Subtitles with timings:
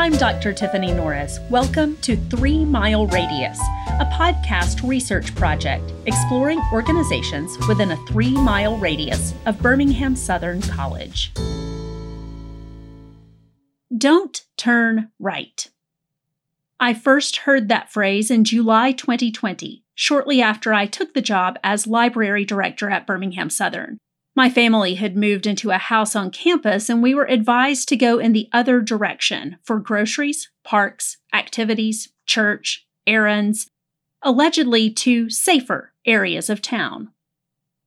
[0.00, 0.54] I'm Dr.
[0.54, 1.38] Tiffany Norris.
[1.50, 3.60] Welcome to Three Mile Radius,
[4.00, 11.34] a podcast research project exploring organizations within a three mile radius of Birmingham Southern College.
[13.94, 15.68] Don't turn right.
[16.80, 21.86] I first heard that phrase in July 2020, shortly after I took the job as
[21.86, 23.98] library director at Birmingham Southern.
[24.36, 28.18] My family had moved into a house on campus, and we were advised to go
[28.18, 33.70] in the other direction for groceries, parks, activities, church, errands,
[34.22, 37.10] allegedly to safer areas of town.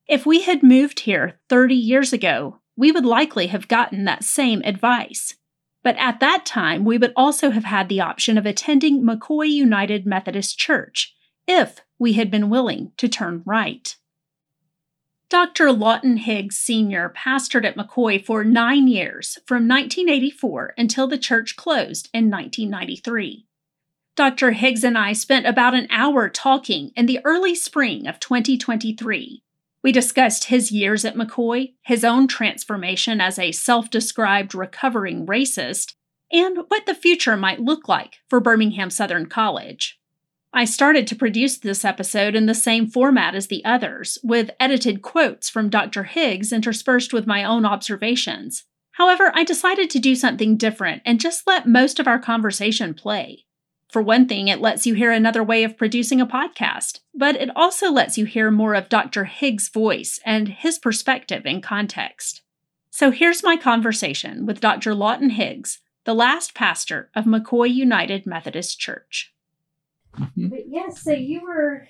[0.07, 4.61] If we had moved here 30 years ago, we would likely have gotten that same
[4.65, 5.35] advice.
[5.83, 10.05] But at that time, we would also have had the option of attending McCoy United
[10.05, 11.15] Methodist Church
[11.47, 13.95] if we had been willing to turn right.
[15.29, 15.71] Dr.
[15.71, 17.13] Lawton Higgs Sr.
[17.15, 23.47] pastored at McCoy for nine years, from 1984 until the church closed in 1993.
[24.15, 24.51] Dr.
[24.51, 29.41] Higgs and I spent about an hour talking in the early spring of 2023.
[29.81, 35.95] We discussed his years at McCoy, his own transformation as a self described recovering racist,
[36.31, 39.99] and what the future might look like for Birmingham Southern College.
[40.55, 45.01] I started to produce this episode in the same format as the others, with edited
[45.01, 46.03] quotes from Dr.
[46.03, 48.65] Higgs interspersed with my own observations.
[48.91, 53.45] However, I decided to do something different and just let most of our conversation play.
[53.89, 57.49] For one thing, it lets you hear another way of producing a podcast, but it
[57.55, 59.25] also lets you hear more of Dr.
[59.25, 62.43] Higgs' voice and his perspective in context.
[62.91, 64.93] So here's my conversation with Dr.
[64.93, 69.33] Lawton Higgs, the last pastor of McCoy United Methodist Church.
[70.17, 70.49] Mhm.
[70.51, 71.87] But yes, so you were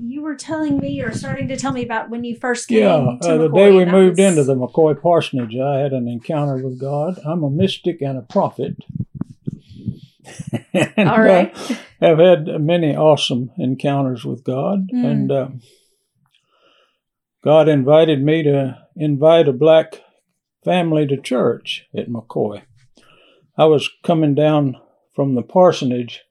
[0.00, 2.94] you were telling me or starting to tell me about when you first came Yeah,
[2.94, 6.56] uh, the McCoy, day we moved was- into the McCoy parsonage, I had an encounter
[6.64, 7.18] with God.
[7.26, 8.76] I'm a mystic and a prophet.
[10.72, 11.52] And, All right.
[11.70, 15.04] uh, have had many awesome encounters with God, Mm.
[15.04, 15.48] and uh,
[17.42, 20.00] God invited me to invite a black
[20.64, 22.62] family to church at McCoy.
[23.58, 24.76] I was coming down
[25.14, 26.22] from the parsonage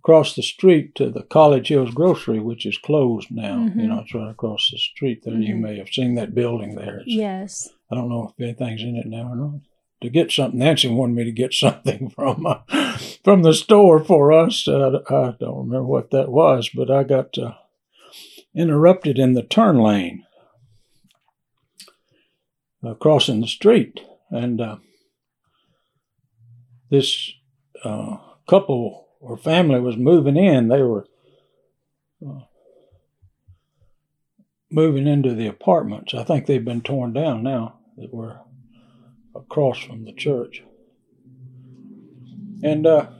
[0.00, 3.58] across the street to the College Hills Grocery, which is closed now.
[3.68, 3.76] Mhm.
[3.82, 5.34] You know, it's right across the street there.
[5.38, 5.60] You Mhm.
[5.60, 7.00] may have seen that building there.
[7.00, 7.68] It's, Yes.
[7.90, 9.60] I don't know if anything's in it now or not.
[10.00, 12.60] To get something, Nancy wanted me to get something from uh,
[13.22, 14.66] from the store for us.
[14.66, 17.52] Uh, I don't remember what that was, but I got uh,
[18.54, 20.24] interrupted in the turn lane
[22.82, 24.00] uh, crossing the street,
[24.30, 24.76] and uh,
[26.90, 27.32] this
[27.84, 28.16] uh,
[28.48, 30.68] couple or family was moving in.
[30.68, 31.06] They were
[32.26, 32.40] uh,
[34.70, 36.14] moving into the apartments.
[36.14, 37.76] I think they've been torn down now.
[37.96, 38.40] That were
[39.34, 40.62] across from the church.
[42.62, 43.10] And uh,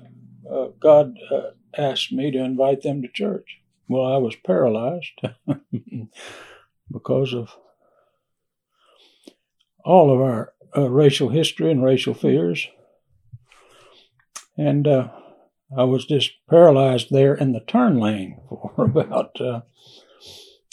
[0.51, 3.59] uh, God uh, asked me to invite them to church.
[3.89, 5.21] Well, I was paralyzed
[6.93, 7.51] because of
[9.85, 12.69] all of our uh, racial history and racial fears.
[14.57, 15.09] And uh,
[15.77, 19.61] I was just paralyzed there in the turn lane for about, uh,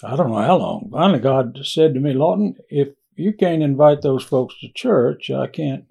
[0.03, 0.89] I don't know how long.
[0.91, 5.47] Finally, God said to me, Lawton, if you can't invite those folks to church, I
[5.47, 5.85] can't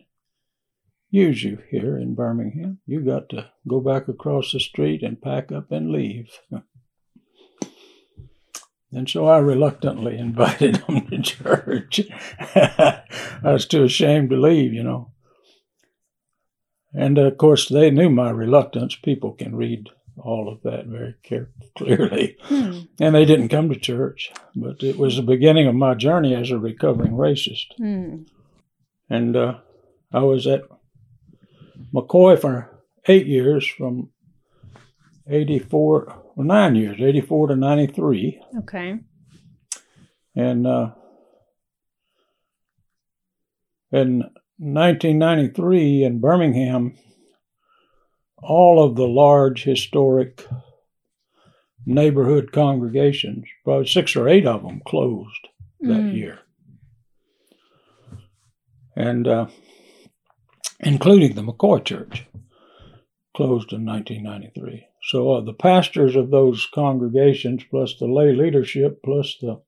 [1.10, 2.78] use you here in Birmingham.
[2.86, 6.30] You got to go back across the street and pack up and leave.
[8.92, 12.00] And so I reluctantly invited them to church.
[12.54, 13.02] I
[13.42, 15.10] was too ashamed to leave, you know.
[16.94, 18.96] And of course, they knew my reluctance.
[18.96, 22.36] People can read all of that very care- clearly.
[22.42, 22.80] Hmm.
[23.00, 26.50] And they didn't come to church, but it was the beginning of my journey as
[26.50, 27.66] a recovering racist.
[27.76, 28.22] Hmm.
[29.10, 29.58] And uh,
[30.12, 30.62] I was at
[31.94, 32.70] McCoy for
[33.08, 34.10] eight years from
[35.28, 38.42] 84, well, nine years, 84 to 93.
[38.58, 38.98] Okay.
[40.34, 40.90] And uh,
[43.92, 46.96] in 1993 in Birmingham,
[48.42, 50.46] all of the large historic
[51.84, 55.48] neighborhood congregations, probably six or eight of them, closed
[55.80, 56.14] that Mm.
[56.14, 56.38] year.
[58.96, 59.46] And uh,
[60.80, 62.26] including the McCoy Church,
[63.34, 64.86] closed in 1993.
[65.02, 69.60] So uh, the pastors of those congregations, plus the lay leadership, plus the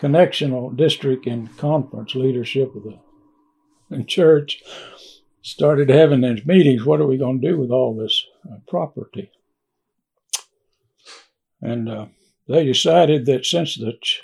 [0.00, 2.98] connectional district and conference leadership of the
[3.90, 4.62] and church,
[5.42, 6.84] started having these meetings.
[6.84, 9.30] What are we going to do with all this uh, property?
[11.60, 12.06] And uh,
[12.48, 14.22] they decided that since the ch-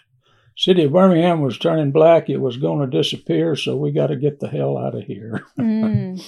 [0.56, 3.56] city of Birmingham was turning black, it was going to disappear.
[3.56, 5.44] So we got to get the hell out of here.
[5.58, 6.22] Mm.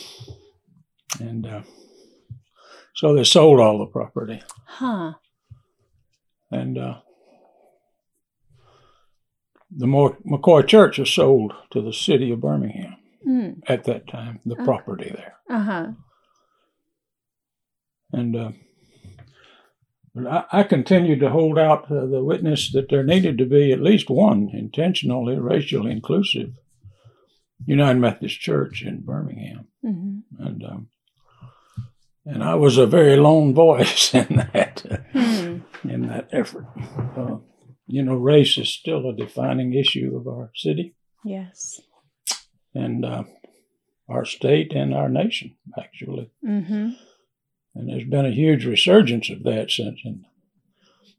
[2.95, 4.43] So they sold all the property.
[4.67, 5.13] Huh.
[6.51, 6.99] And uh,
[9.71, 13.61] the McCoy Church was sold to the city of Birmingham Mm.
[13.67, 14.65] at that time, the Okay.
[14.65, 15.35] property there.
[15.51, 15.87] Uh huh.
[18.13, 18.53] And uh,
[20.15, 23.73] but I, I continued to hold out uh, the witness that there needed to be
[23.73, 26.53] at least one intentionally racially inclusive
[27.67, 29.67] United Methodist Church in Birmingham.
[29.83, 30.89] hmm And um,
[32.25, 35.59] and I was a very lone voice in that Hmm.
[35.89, 36.67] in that effort.
[37.17, 37.39] Uh,
[37.87, 40.95] you know, race is still a defining issue of our city
[41.25, 41.81] Yes.
[42.75, 43.25] And uh,
[44.09, 46.31] our state and our nation, actually.
[46.47, 46.91] Mm-hmm.
[47.75, 50.25] And there's been a huge resurgence of that since in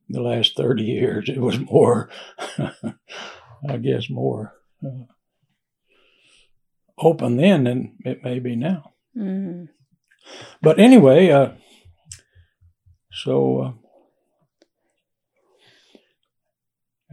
[0.10, 1.30] the last 30 years.
[1.30, 2.10] It was more,
[2.57, 4.56] I guess, more
[4.86, 5.06] uh,
[6.98, 8.94] open then than it may be now.
[9.18, 9.66] Mm-hmm.
[10.62, 11.52] But anyway, uh,
[13.12, 13.72] so uh,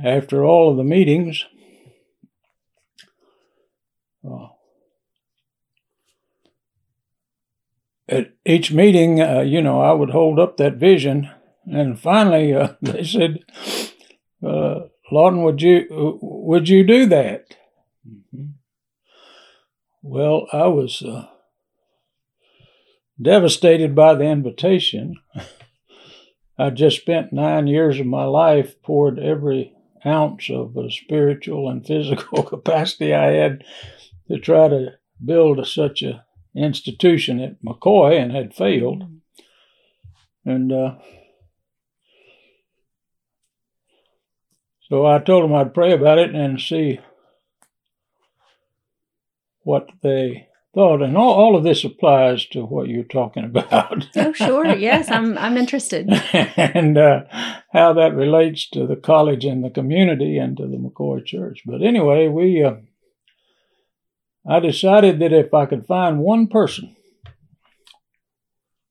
[0.05, 1.45] after all of the meetings,
[4.27, 4.49] uh,
[8.09, 11.29] at each meeting, uh, you know, I would hold up that vision,
[11.67, 13.39] and finally uh, they said,
[14.47, 14.81] uh,
[15.11, 15.87] "Lawton, would you
[16.21, 17.57] would you do that?"
[18.07, 18.55] Mhm.
[20.03, 21.03] Well, I was.
[21.03, 21.27] Uh,
[23.21, 25.17] devastated by the invitation.
[26.59, 29.73] I just spent nine years of my life poured every
[30.05, 33.65] ounce of uh, spiritual and physical capacity I had
[34.29, 34.95] to try to
[35.25, 36.25] build such a
[36.55, 39.05] institution at McCoy and had failed.
[40.45, 40.95] And uh,
[44.89, 47.01] so I told them I'd pray about it and see
[49.63, 51.03] what they thought.
[51.03, 54.09] And all, all of this applies to what you're talking about.
[54.17, 54.67] Oh, sure.
[54.67, 55.37] Yes, I'm.
[55.39, 56.09] I'm interested.
[56.57, 57.25] and uh,
[57.73, 61.63] how that relates to the college and the community and to the McCoy Church.
[61.67, 62.77] But anyway, we uh,
[64.49, 66.95] I decided that if I could find one person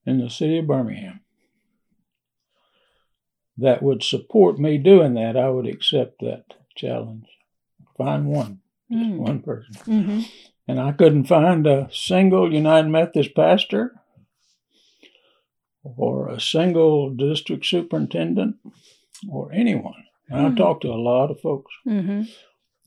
[0.04, 1.20] in the city of Birmingham
[3.56, 6.44] that would support me doing that, I would accept that
[6.76, 7.26] challenge.
[7.96, 8.60] Find one,
[8.90, 9.16] just Mm.
[9.18, 9.74] one person.
[9.74, 10.20] Mm-hmm.
[10.68, 13.94] And I couldn't find a single United Methodist pastor
[15.82, 18.56] or a single district superintendent
[19.30, 20.04] or anyone.
[20.28, 20.56] And I Hmm.
[20.56, 21.72] talked to a lot of folks.
[21.86, 22.22] Mm-hmm.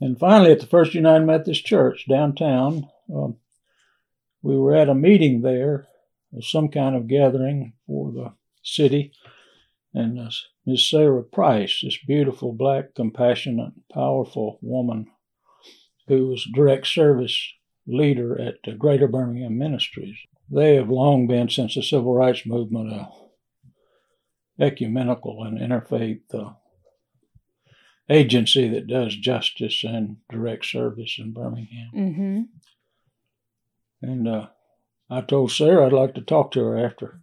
[0.01, 3.37] And finally, at the First United Methodist Church downtown, um,
[4.41, 5.87] we were at a meeting there,
[6.41, 9.11] some kind of gathering for the city.
[9.93, 10.29] And uh,
[10.65, 15.07] Miss Sarah Price, this beautiful, black, compassionate, powerful woman
[16.07, 17.53] who was direct service
[17.85, 20.17] leader at the Greater Birmingham Ministries.
[20.49, 23.09] They have long been, since the Civil Rights Movement, a
[24.59, 26.51] ecumenical and interfaith uh,
[28.09, 31.91] agency that does justice and direct service in Birmingham.
[31.95, 32.41] Mm-hmm.
[34.01, 34.47] And uh,
[35.09, 37.21] I told Sarah I'd like to talk to her after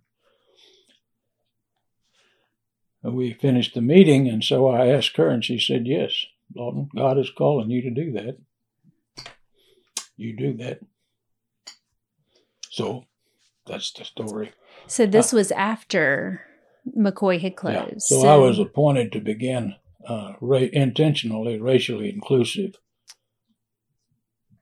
[3.13, 6.13] we finished the meeting, and so I asked her, and she said, Yes,
[6.55, 8.39] Lawton, God is calling you to do that.
[10.17, 10.81] You do that.
[12.71, 13.05] So
[13.67, 14.53] that's the story.
[14.87, 16.43] So this was after
[16.97, 17.85] McCoy had Yeah.
[17.87, 18.03] closed.
[18.03, 19.75] So, I was appointed to begin
[20.07, 22.77] uh, ra- intentionally racially inclusive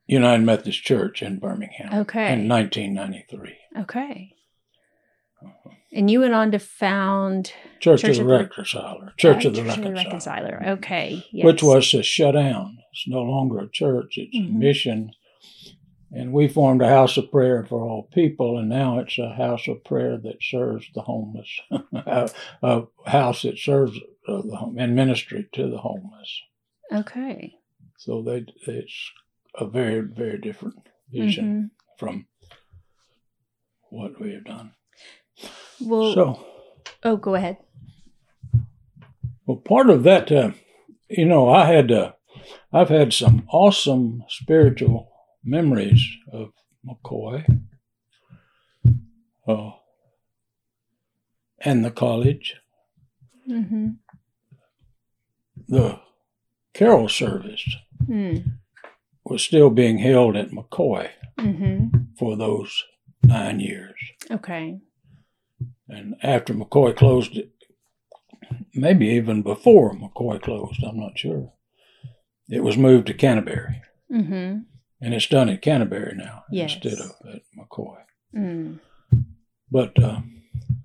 [0.07, 2.33] United Methodist Church in Birmingham okay.
[2.33, 3.57] in 1993.
[3.81, 4.31] okay.
[5.93, 9.13] And you went on to found Church, Church of the Reconciler.
[9.17, 9.95] Church uh, of the Church Reconciler.
[9.95, 10.63] Reconciler.
[10.79, 11.25] Okay.
[11.31, 11.45] Yes.
[11.45, 12.79] Which was to shut down.
[12.93, 14.49] It's no longer a church, it's Mhm.
[14.49, 15.13] a mission.
[16.17, 19.67] And we formed a house of prayer for all people, and now it's a house
[19.67, 21.49] of prayer that serves the homeless,
[21.93, 22.31] a,
[22.63, 26.41] a house that serves uh, the home and ministry to the homeless.
[26.93, 27.55] okay.
[27.99, 29.11] So they, it's
[29.59, 30.77] a very, very different
[31.11, 31.99] vision Mhm.
[31.99, 32.27] from
[33.91, 34.75] what we have done.
[35.81, 36.47] Well, So,
[37.03, 37.57] oh, go ahead.
[39.47, 40.53] well, part of that, uh,
[41.09, 42.13] you know, I had, uh,
[42.73, 45.11] I've had some awesome spiritual
[45.45, 46.51] memories of
[46.87, 47.45] McCoy,
[49.47, 49.71] uh,
[51.61, 52.57] and the college.
[53.49, 53.89] Mm-hmm.
[55.69, 56.01] The
[56.73, 57.65] carol service
[58.07, 58.59] Mm.
[59.25, 61.09] was still being held at McCoy
[61.39, 61.97] Mm-hmm.
[62.19, 62.85] for those
[63.23, 63.95] nine years.
[64.31, 64.79] Okay.
[65.89, 67.51] And after McCoy closed it,
[68.75, 71.53] maybe even before McCoy closed, I'm not sure,
[72.49, 73.81] it was moved to Canterbury.
[74.13, 74.59] Mm-hmm.
[75.01, 76.75] And it's done at Canterbury now Yes.
[76.75, 77.97] instead of at McCoy.
[78.35, 78.81] Mm.
[79.71, 80.21] But uh,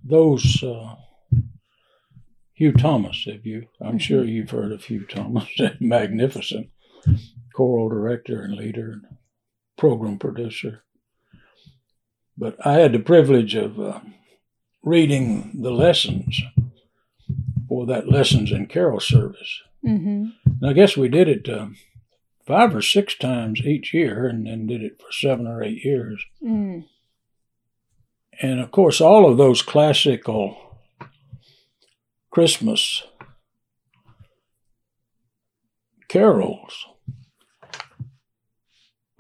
[0.04, 0.96] those uh,
[2.54, 3.98] Hugh Thomas, if you, I'm mm-hmm.
[3.98, 5.48] sure you've heard of Hugh Thomas,
[5.80, 6.70] magnificent
[7.54, 9.02] choral director and leader and
[9.78, 10.84] program producer.
[12.38, 14.00] But I had the privilege of uh,
[14.84, 16.42] reading the lessons
[17.68, 19.62] for that lessons and carol service.
[19.86, 20.26] Mm-hmm.
[20.46, 21.68] And I guess we did it uh,
[22.50, 26.26] five or six times each year and then did it for seven or eight years.
[26.44, 26.84] Mm.
[28.42, 30.58] And of course, all of those classical
[32.32, 33.04] Christmas
[36.08, 36.88] carols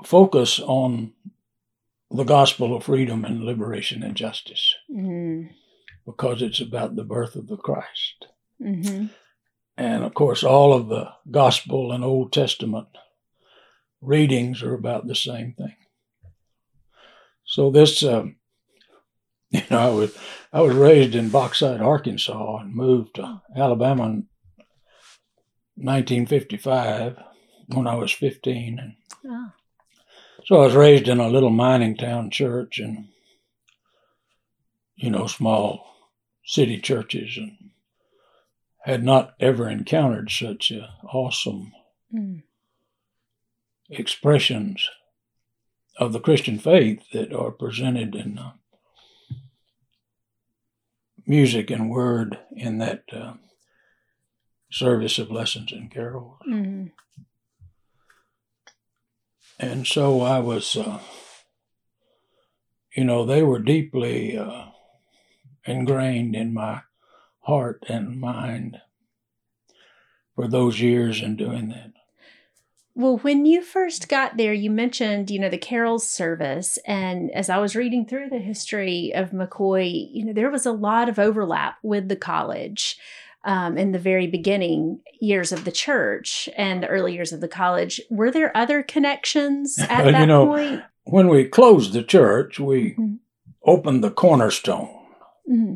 [0.03, 1.13] focus on
[2.09, 5.51] the gospel of freedom and liberation and justice mm-hmm.
[6.03, 8.25] because it's about the birth of the Christ.
[8.59, 9.05] Mm-hmm.
[9.77, 12.87] And of course, all of the gospel and Old Testament
[14.01, 15.75] readings are about the same thing.
[17.45, 18.35] So this, um,
[19.49, 20.17] you know, I was
[20.53, 24.27] I was raised in Bauxite, Arkansas, and moved to Alabama in
[25.75, 27.17] 1955
[27.67, 28.79] when I was 15.
[28.79, 29.51] And oh.
[30.45, 33.09] So I was raised in a little mining town church and,
[34.95, 35.85] you know, small
[36.45, 37.69] city churches and
[38.83, 41.71] had not ever encountered such a awesome
[42.13, 42.41] mm.
[43.89, 44.89] Expressions
[45.97, 48.51] of the Christian faith that are presented in uh,
[51.25, 53.33] music and word in that uh,
[54.71, 56.37] service of lessons and carols.
[56.47, 56.87] Mm-hmm.
[59.59, 60.99] And so I was, uh,
[62.95, 64.67] you know, they were deeply uh,
[65.65, 66.83] ingrained in my
[67.41, 68.79] heart and mind
[70.35, 71.91] for those years in doing that.
[72.99, 76.77] Well, when you first got there, you mentioned, you know, the carols service.
[76.85, 80.73] And as I was reading through the history of McCoy, you know, there was a
[80.73, 82.97] lot of overlap with the college
[83.45, 87.47] um, in the very beginning years of the church and the early years of the
[87.47, 88.01] college.
[88.09, 90.83] Were there other connections at that you know, point?
[91.05, 93.13] When we closed the church, we mm-hmm.
[93.63, 94.93] opened the cornerstone.
[95.49, 95.75] Mm-hmm.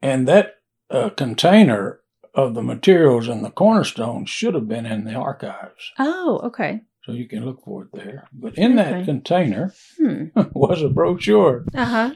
[0.00, 1.99] And that uh, container
[2.34, 5.92] of the materials in the cornerstone should have been in the archives.
[5.98, 6.82] Oh, okay.
[7.04, 8.28] So you can look for it there.
[8.32, 8.90] But in okay.
[8.90, 10.26] that container hmm.
[10.52, 11.64] was a brochure.
[11.74, 12.14] Uh-huh.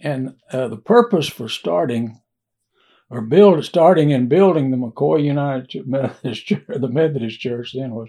[0.00, 2.20] And uh, the purpose for starting
[3.08, 8.08] or build starting and building the McCoy United Methodist Church, the Methodist Church then was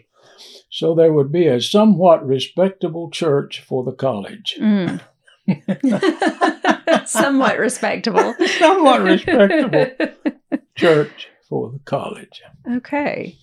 [0.69, 4.57] so there would be a somewhat respectable church for the college.
[4.59, 4.99] Mm.
[7.07, 8.35] somewhat respectable.
[8.59, 10.35] somewhat respectable
[10.77, 12.41] church for the college.
[12.69, 13.37] Okay.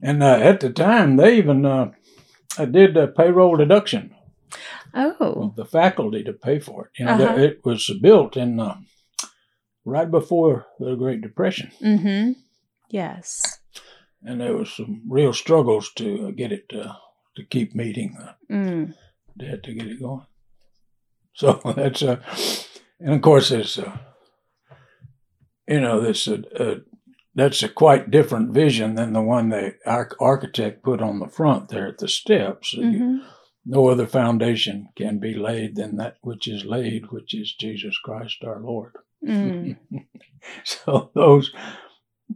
[0.00, 1.92] And uh, at the time, they even uh,
[2.70, 4.14] did a payroll deduction.
[4.94, 5.54] Oh.
[5.56, 6.98] The faculty to pay for it.
[6.98, 7.40] You know, uh-huh.
[7.40, 8.78] it was built in uh,
[9.84, 11.70] right before the Great Depression.
[11.80, 12.32] Mm-hmm.
[12.90, 13.60] Yes.
[14.22, 16.94] And there was some real struggles to uh, get it uh,
[17.36, 18.94] to keep meeting the mm.
[19.38, 20.26] debt to get it going.
[21.34, 22.20] So that's uh,
[23.00, 24.00] and of course there's a,
[25.68, 26.76] you know, this a, a,
[27.34, 29.74] that's a quite different vision than the one the
[30.20, 32.74] architect put on the front there at the steps.
[32.74, 33.18] Mm-hmm.
[33.64, 38.42] No other foundation can be laid than that which is laid, which is Jesus Christ
[38.44, 38.92] our Lord.
[39.24, 39.76] Mm.
[40.64, 41.52] so those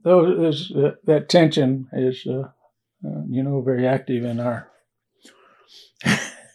[0.05, 2.49] those uh, that tension is uh,
[3.05, 4.71] uh, you know very active in our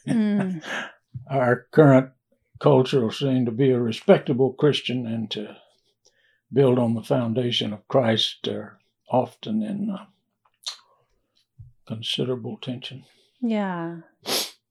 [0.08, 0.64] mm.
[1.30, 2.12] our current
[2.60, 5.58] cultural scene to be a respectable Christian and to
[6.52, 8.80] build on the foundation of Christ are
[9.10, 10.06] often in uh,
[11.88, 13.04] considerable tension.
[13.42, 13.98] Yeah,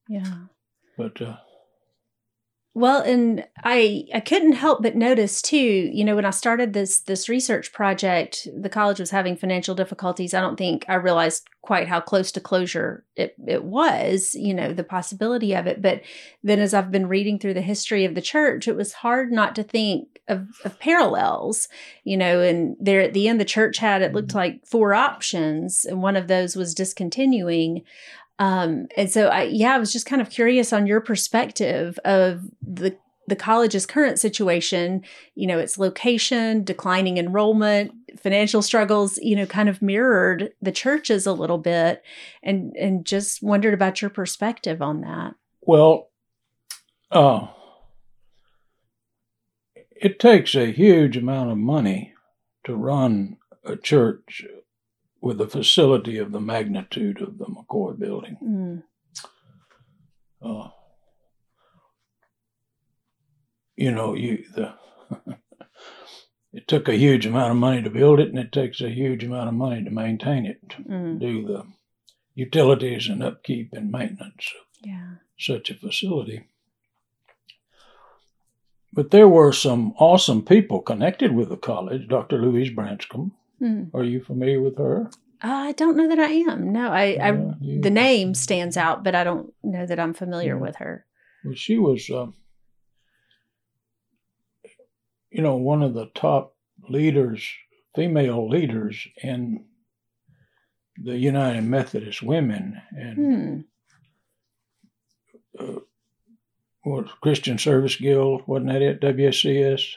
[0.07, 0.45] yeah.
[0.97, 1.37] But uh,
[2.73, 7.01] well, and I I couldn't help but notice too, you know, when I started this
[7.01, 10.33] this research project, the college was having financial difficulties.
[10.33, 14.71] I don't think I realized quite how close to closure it it was, you know,
[14.73, 15.81] the possibility of it.
[15.81, 16.01] But
[16.43, 19.53] then as I've been reading through the history of the church, it was hard not
[19.55, 21.67] to think of, of parallels,
[22.05, 24.37] you know, and there at the end the church had it looked mm-hmm.
[24.37, 27.83] like four options, and one of those was discontinuing.
[28.41, 32.41] Um, and so I, yeah, I was just kind of curious on your perspective of
[32.59, 35.03] the the college's current situation,
[35.35, 41.27] you know, its location, declining enrollment, financial struggles, you know, kind of mirrored the churches
[41.27, 42.01] a little bit
[42.41, 45.35] and and just wondered about your perspective on that.
[45.61, 46.09] Well,
[47.11, 47.45] uh,
[49.95, 52.15] it takes a huge amount of money
[52.63, 54.43] to run a church
[55.21, 58.37] with a facility of the magnitude of the McCoy building.
[58.43, 58.83] Mm.
[60.43, 60.69] Uh,
[63.75, 64.73] you know, you the
[66.53, 69.23] it took a huge amount of money to build it, and it takes a huge
[69.23, 71.19] amount of money to maintain it, Mm.
[71.19, 71.63] do the
[72.33, 75.15] utilities and upkeep and maintenance of Yeah.
[75.37, 76.45] such a facility.
[78.93, 82.07] But there were some awesome people connected with the college.
[82.09, 82.37] Dr.
[82.41, 83.31] Louise Branscomb.
[83.61, 83.93] Mm.
[83.93, 85.09] Are you familiar with her?
[85.41, 86.71] I don't know that I am.
[86.71, 90.13] No, I, I Yeah, you- the name stands out, but I don't know that I'm
[90.13, 90.61] familiar Yeah.
[90.61, 91.05] with her.
[91.43, 92.27] Well, she was, uh,
[95.31, 96.55] you know, one of the top
[96.89, 97.47] leaders,
[97.95, 99.65] female leaders in
[100.97, 103.65] the United Methodist Women and
[105.57, 105.63] Hmm.
[105.63, 105.79] uh,
[106.83, 108.99] what Christian Service Guild, wasn't that it?
[109.01, 109.95] WSCS,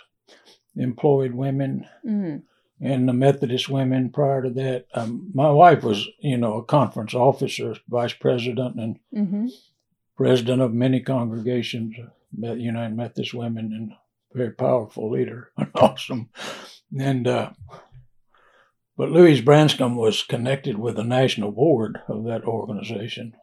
[0.77, 2.43] employed women, Mm.
[2.85, 4.87] And the Methodist women prior to that.
[4.93, 9.47] Um, my wife was, you know, a conference officer, vice president, and hmm
[10.17, 11.97] president of many congregations,
[12.39, 13.93] United Methodist Women, and
[14.33, 16.29] very powerful leader, awesome.
[16.97, 17.51] And uh,
[18.97, 23.35] but Louise Branscomb was connected with the national board of that organization,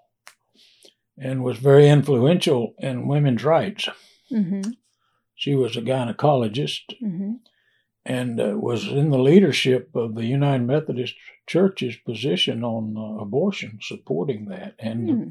[1.18, 3.90] and was very influential in women's rights.
[4.30, 4.62] hmm
[5.36, 7.34] She was a gynecologist hmm
[8.06, 11.16] and uh, was in the leadership of the United Methodist
[11.48, 15.30] Church's position on uh, abortion, supporting that, and Hmm.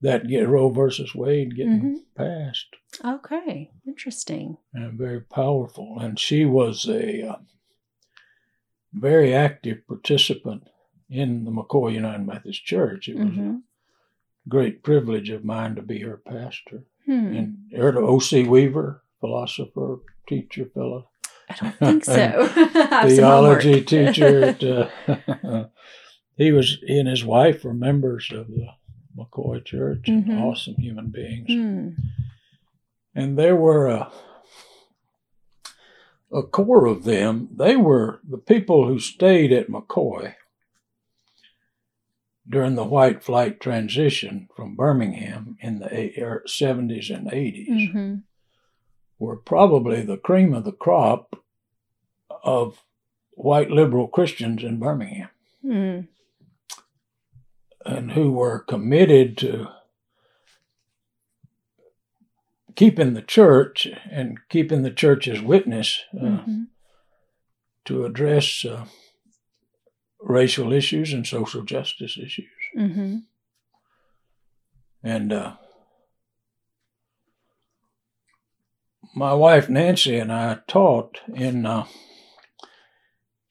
[0.00, 2.76] that get Roe versus Wade getting hmm passed.
[3.04, 3.70] Okay.
[3.86, 4.58] Interesting.
[4.74, 5.98] and very powerful.
[6.00, 7.36] And she was a uh,
[8.92, 10.68] very active participant
[11.08, 13.08] in the McCoy United Methodist Church.
[13.08, 13.40] It was hmm
[14.46, 16.84] a great privilege of mine to be her pastor.
[17.06, 17.34] Hmm.
[17.34, 17.56] And
[17.96, 18.44] of O.C.
[18.44, 21.08] Weaver, philosopher, teacher, fellow,
[21.52, 22.12] I don't think so.
[22.56, 24.44] I have some theology teacher.
[24.44, 24.62] At,
[25.44, 25.66] uh,
[26.36, 28.68] he was he and his wife were members of the
[29.16, 30.06] McCoy Church.
[30.06, 30.40] Mhm.
[30.40, 31.48] Awesome human beings.
[31.48, 31.88] Hmm.
[33.14, 34.10] and there were a,
[36.32, 37.48] a core of them.
[37.54, 40.34] They were the people who stayed at McCoy
[42.48, 48.14] during the white flight transition from Birmingham in the er, 70s and 80s hmm
[49.22, 51.41] were probably the cream of the crop
[52.42, 52.82] of
[53.32, 55.28] white liberal Christians in Birmingham
[55.62, 56.00] Hmm.
[57.86, 59.68] and who were committed to
[62.74, 66.62] keeping the church and keeping the church's witness uh, hmm
[67.84, 68.84] to address uh,
[70.20, 72.46] racial issues and social justice issues.
[72.74, 73.16] hmm
[75.02, 75.54] And uh,
[79.16, 81.86] my wife Nancy and I taught in uh,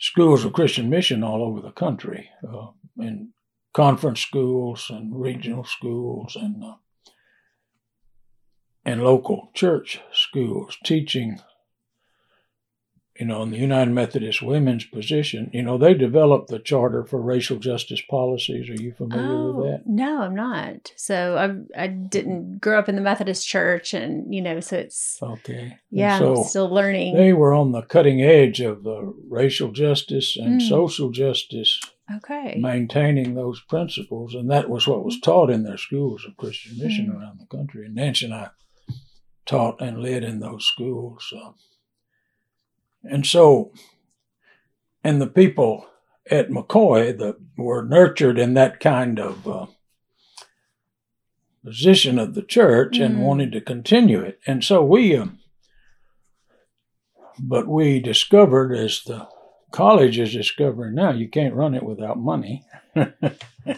[0.02, 3.30] schools of Christian mission all over the country, uh, in
[3.74, 6.76] conference schools and regional schools and uh,
[8.84, 11.40] and local church schools, teaching.
[13.22, 17.22] You know, in the United Methodist Women's position, you know, they developed the Charter for
[17.22, 18.68] Racial Justice Policies.
[18.68, 19.84] Are you familiar Oh, with that?
[19.86, 20.92] no, I'm not.
[20.96, 25.20] So I I didn't grow up in the Methodist church, and you know, so it's
[25.22, 25.78] Okay.
[25.92, 27.16] Yeah, So I'm still learning.
[27.16, 30.68] they were on the cutting edge of the racial justice and Mm.
[30.68, 31.80] social justice,
[32.18, 32.58] okay.
[32.60, 37.06] maintaining those principles, and that was what was taught in their schools of Christian mission
[37.06, 37.20] Mm.
[37.20, 37.86] around the country.
[37.86, 38.48] And Nancy and I
[39.46, 41.52] taught and led in those schools, uh,
[43.04, 43.72] and so,
[45.04, 45.86] and the people
[46.30, 49.66] at McCoy that were nurtured in that kind of uh,
[51.64, 53.22] position of the church and Mm.
[53.22, 55.16] wanted to continue it, and so we.
[55.16, 55.40] Um,
[57.40, 59.28] but we discovered, as the
[59.72, 62.64] college is discovering now, you can't run it without money.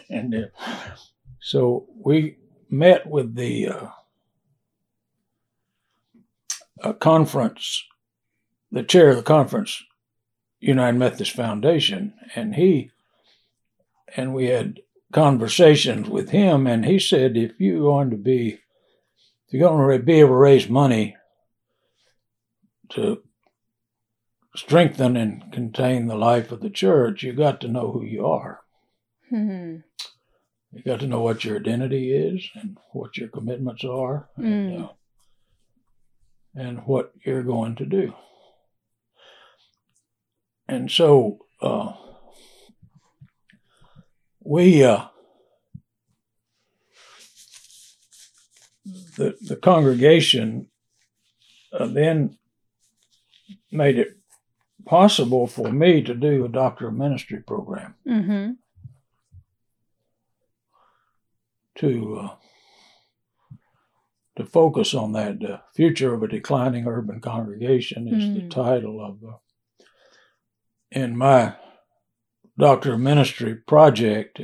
[0.09, 0.47] and uh,
[1.39, 2.37] so we
[2.69, 3.87] met with the uh,
[6.81, 7.83] a conference,
[8.73, 9.83] the chair of the conference,
[10.59, 12.89] United Methodist Foundation, and he,
[14.17, 14.79] and we had
[15.13, 18.53] conversations with him, and he said, if you're going to be,
[19.47, 21.15] if you're going to be able to raise money
[22.89, 23.21] to
[24.55, 28.61] strengthen and contain the life of the church, you got to know who you are.
[29.29, 29.77] Hmm.
[30.71, 34.83] You got to know what your identity is and what your commitments are, and, Mm.
[34.85, 34.93] uh,
[36.55, 38.13] and what you're going to do.
[40.67, 41.93] And so uh,
[44.41, 45.05] we, uh,
[49.17, 50.67] the the congregation,
[51.71, 52.37] uh, then
[53.71, 54.17] made it
[54.85, 57.95] possible for me to do a doctor of ministry program.
[58.05, 58.51] hmm
[61.75, 62.35] to uh,
[64.37, 65.39] to focus on that.
[65.39, 68.49] The future of a declining urban congregation is the Hmm.
[68.49, 69.33] title of the.
[70.93, 71.55] In my
[72.57, 74.39] doctor of ministry project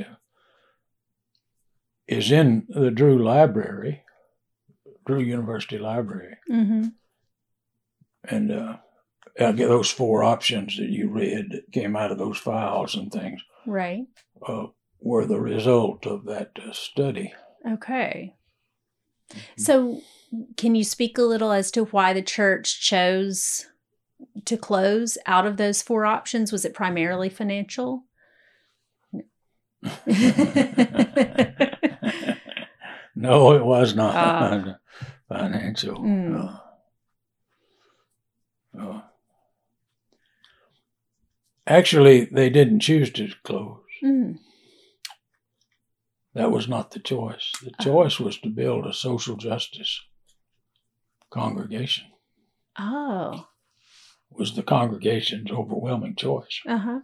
[2.08, 4.02] is in the Drew Library,
[5.06, 6.88] Drew University Library, Mm-hmm.
[8.24, 8.76] and uh,
[9.38, 13.12] I get those four options that you read that came out of those files and
[13.12, 14.06] things Right.
[14.46, 14.66] uh,
[15.00, 17.32] were the result of that uh, study.
[17.66, 18.34] Okay.
[19.56, 20.02] So,
[20.56, 23.66] can you speak a little as to why the church chose
[24.44, 26.52] to close out of those four options?
[26.52, 28.04] Was it primarily financial?
[33.14, 34.76] no, it was not Ah.
[35.28, 35.98] financial.
[35.98, 36.58] Mm.
[38.76, 39.00] Uh, uh,
[41.66, 43.78] actually, they didn't choose to close.
[44.04, 44.38] Mm.
[46.34, 47.52] That was not the choice.
[47.62, 47.84] The Oh.
[47.84, 50.00] choice was to build a social justice
[51.30, 52.06] congregation.
[52.78, 53.46] Oh.
[54.38, 57.00] Was the congregation's overwhelming choice, Uh huh.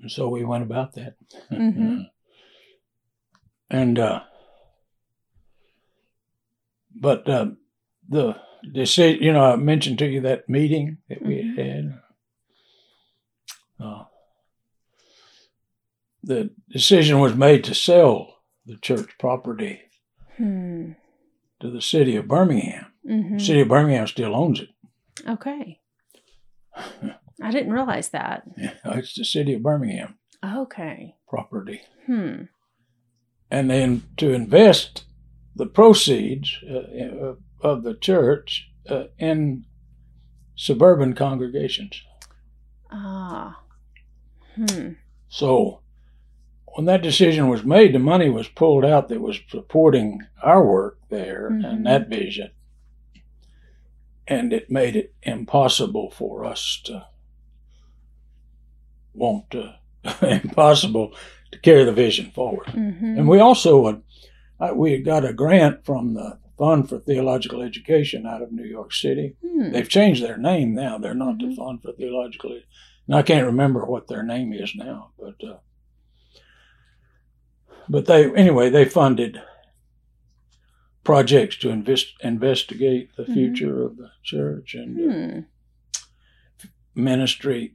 [0.00, 1.14] and so we went about that.
[1.50, 2.02] Mm-hmm.
[3.70, 4.20] and uh,
[6.94, 7.46] but uh,
[8.08, 8.36] the
[8.72, 11.56] decision, you know, I mentioned to you that meeting that we Mhm.
[11.56, 12.00] had.
[13.80, 14.04] Uh,
[16.22, 19.80] the decision was made to sell the church property
[20.36, 20.92] Hmm.
[21.60, 22.86] to the city of Birmingham.
[23.08, 23.36] Mm-hmm.
[23.38, 24.68] The city of Birmingham still owns it.
[25.28, 25.80] Okay.
[27.42, 28.44] I didn't realize that.
[28.56, 31.14] It's the city of Birmingham Okay.
[31.28, 31.80] property.
[32.06, 32.42] Hmm.
[33.50, 35.04] And then to invest
[35.56, 39.64] the proceeds uh, of the church uh, in
[40.56, 42.02] suburban congregations.
[42.90, 43.60] Ah.
[44.56, 44.90] Hmm.
[45.28, 45.80] So
[46.74, 50.98] when that decision was made, the money was pulled out that was supporting our work
[51.08, 51.64] there Mhm.
[51.64, 52.50] and that vision.
[54.26, 57.06] And it made it impossible for us to
[59.12, 59.74] want to,
[60.22, 61.12] impossible
[61.52, 62.66] to carry the vision forward.
[62.68, 63.18] Mm-hmm.
[63.18, 64.02] And we also had,
[64.60, 68.64] uh, we had got a grant from the Fund for Theological Education out of New
[68.64, 69.34] York City.
[69.44, 69.72] hmm.
[69.72, 70.98] They've changed their name now.
[70.98, 71.56] They're not the Mhm.
[71.56, 72.60] Fund for Theological.
[73.06, 75.56] And I can't remember what their name is now, but uh,
[77.88, 79.42] but they anyway they funded
[81.04, 83.34] projects to invest, investigate the Mhm.
[83.34, 85.40] future of the church and uh, Hmm.
[86.94, 87.74] ministry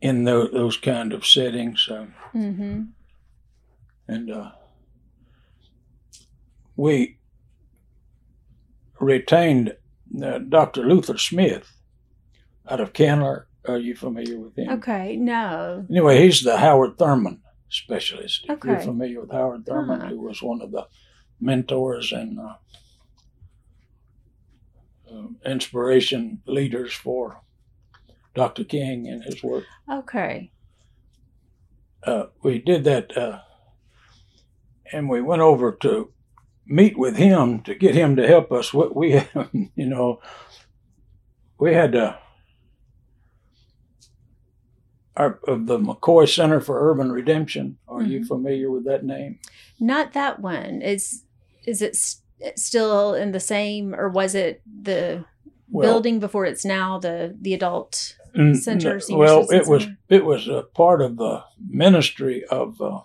[0.00, 1.82] in tho- those kind of settings.
[1.86, 2.82] So, Mm-hmm.
[4.08, 4.52] and uh,
[6.76, 7.18] we
[9.00, 9.76] retained
[10.22, 10.82] uh, Dr.
[10.82, 11.70] Luther Smith
[12.68, 13.46] out of Candler.
[13.68, 14.70] Are you familiar with him?
[14.70, 15.16] Okay.
[15.16, 15.86] No.
[15.90, 18.46] Anyway, he's the Howard Thurman specialist.
[18.48, 20.10] If you're familiar with Howard Thurman, Uh-huh.
[20.10, 20.86] who was one of the
[21.40, 22.54] mentors and uh,
[25.10, 27.40] uh, inspiration leaders for
[28.34, 28.64] Dr.
[28.64, 29.64] King and his work.
[29.90, 30.52] Okay.
[32.04, 33.40] uh, we did that, uh,
[34.92, 36.12] and we went over to
[36.66, 38.72] meet with him to get him to help us.
[38.72, 39.14] What we,
[39.74, 40.20] you know,
[41.58, 42.16] we had uh,
[45.16, 47.78] our of the McCoy Center for Urban Redemption.
[47.88, 48.26] Are you Mhm.
[48.28, 49.38] familiar with that name?
[49.78, 50.80] Not that one.
[50.82, 51.24] Is
[51.66, 52.22] is it s-
[52.56, 55.24] still in the same, or was it the
[55.70, 58.16] Well, building before it's now the the adult?
[58.36, 63.00] n- Center, n- well, it was it was a part of the ministry of uh,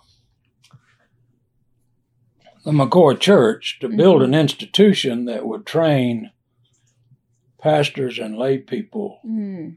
[2.64, 4.24] the McCoy Church to build Mhm.
[4.24, 6.30] an institution that would train
[7.60, 9.76] pastors and lay people Mm.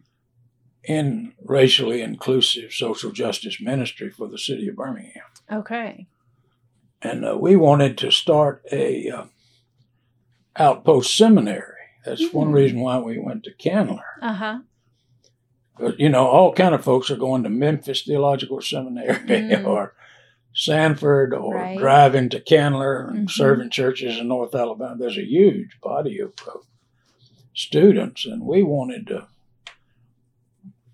[0.84, 5.24] in racially inclusive social justice ministry for the city of Birmingham.
[5.52, 6.08] Okay.
[7.02, 9.24] And uh, we wanted to start a uh,
[10.56, 11.76] outpost seminary.
[12.06, 12.54] That's one Mhm.
[12.54, 14.04] reason why we went to Candler.
[14.22, 14.60] Uh huh.
[15.78, 19.66] But, you know, all kind of folks are going to Memphis Theological Seminary Mm.
[19.66, 19.94] or
[20.54, 21.78] Samford or Right.
[21.78, 23.32] driving to Candler and Mhm.
[23.32, 24.98] serving churches in North Alabama.
[24.98, 26.66] There's a huge body of, of
[27.54, 29.28] students, and we wanted to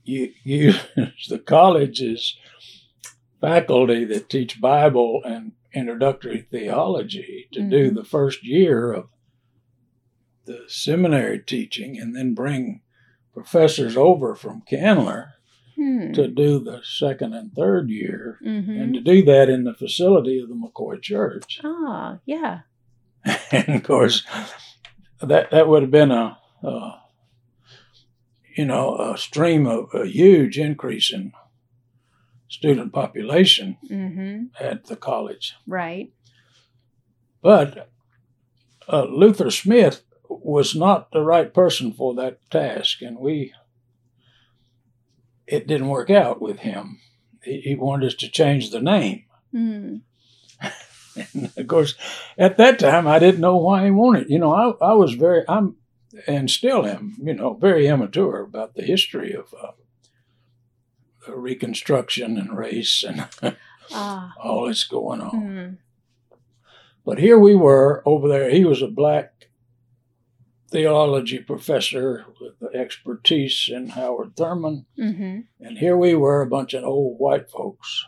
[0.03, 0.79] use
[1.29, 2.37] the college's
[3.41, 7.95] faculty that teach Bible and introductory theology to do Mhm.
[7.95, 9.09] the first year of
[10.45, 12.81] the seminary teaching and then bring
[13.33, 15.31] professors over from Candler
[15.75, 16.13] Hmm.
[16.13, 18.71] to do the second and third year, Mm-hmm.
[18.71, 21.59] and to do that in the facility of the McCoy Church.
[21.65, 22.61] Ah, yeah.
[23.51, 24.23] and of course,
[25.19, 27.01] that that would have been a, a
[28.55, 31.33] you know a stream of a huge increase in
[32.47, 34.43] student population Mm-hmm.
[34.59, 35.55] at the college.
[35.67, 36.13] Right.
[37.41, 37.89] But
[38.87, 43.53] uh, Luther Smith was not the right person for that task, and we
[45.47, 46.99] it didn't work out with him.
[47.43, 49.25] He, he wanted us to change the name.
[49.53, 50.01] Mm.
[51.33, 51.95] And of course,
[52.37, 54.29] at that time, I didn't know why he wanted.
[54.29, 55.77] You know, I, I was very, I'm,
[56.27, 59.71] and still am, you know, very immature about the history of uh,
[61.27, 63.27] Reconstruction and race and
[63.91, 64.33] Ah.
[64.41, 65.31] all that's going on.
[65.41, 65.77] Mm.
[67.05, 68.49] But here we were over there.
[68.49, 69.31] He was a black
[70.71, 74.85] theology professor with expertise in Howard Thurman.
[74.97, 78.05] hmm And here we were, a bunch of old white folks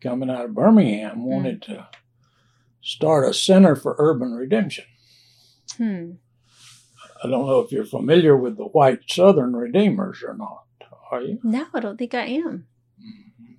[0.00, 1.88] coming out of Birmingham, wanted to
[2.80, 4.84] start a center for urban redemption.
[5.76, 6.12] Hmm.
[7.24, 10.64] I don't know if you're familiar with the white Southern Redeemers or not.
[11.12, 11.38] Are you?
[11.42, 12.66] No, I don't think I am.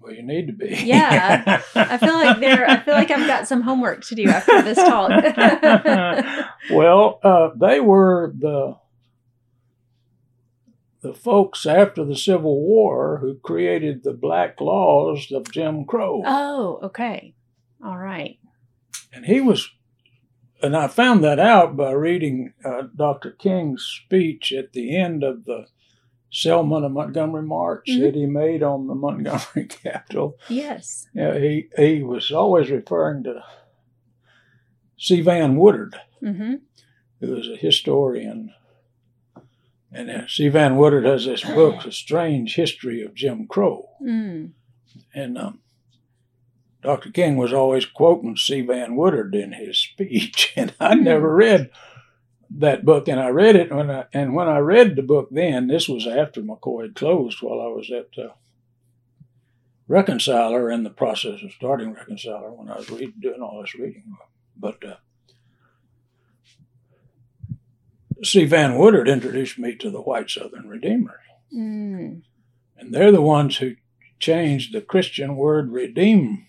[0.02, 0.76] Well, you need to be.
[0.84, 1.62] Yeah.
[1.76, 2.68] I feel like there.
[2.68, 5.12] I feel like I've got some homework to do after this talk.
[6.72, 8.78] well, uh, they were the
[11.02, 16.24] the folks after the Civil War who created the black laws of Jim Crow.
[16.26, 17.36] oh, okay.
[17.86, 18.40] All right.
[19.14, 19.70] And he was,
[20.62, 23.32] and I found that out by reading uh, Dr.
[23.32, 25.68] King's speech at the end of the
[26.36, 28.00] Selma to Montgomery March Mhm.
[28.02, 30.36] that he made on the Montgomery Capitol.
[30.50, 31.08] Yes.
[31.14, 33.44] Yeah, he, he was always referring to
[34.98, 35.22] C.
[35.22, 36.56] Vann Woodward, Mm-hmm.
[37.20, 38.52] who is a historian.
[39.92, 40.48] And uh, C.
[40.48, 43.90] Vann Woodward has this book, A Strange History of Jim Crow.
[44.02, 44.54] Mm.
[45.14, 45.60] And um,
[46.82, 47.12] Dr.
[47.12, 48.62] King was always quoting C.
[48.62, 51.04] Vann Woodward in his speech, and I Hmm.
[51.04, 51.70] never read
[52.58, 53.08] that book.
[53.08, 55.30] And I read it when I and when I read the book.
[55.32, 58.34] Then this was after McCoy had closed, while I was at uh,
[59.88, 64.16] Reconciler in the process of starting Reconciler when I was reading, doing all this reading.
[64.56, 64.96] But uh,
[68.24, 68.46] C.
[68.46, 71.20] Vann Woodward introduced me to the White Southern Redeemers.
[71.54, 72.22] Mm.
[72.78, 73.76] And they're the ones who
[74.20, 76.46] changed the Christian word redeem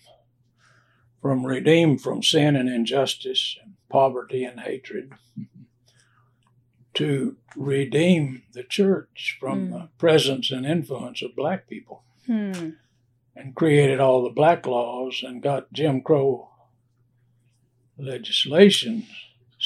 [1.21, 5.11] from redeem from sin and injustice and poverty and hatred
[6.95, 9.71] to redeem the church from Mm.
[9.71, 12.71] the presence and influence of black people Hmm.
[13.35, 16.49] and created all the black laws and got Jim Crow
[17.97, 19.05] legislation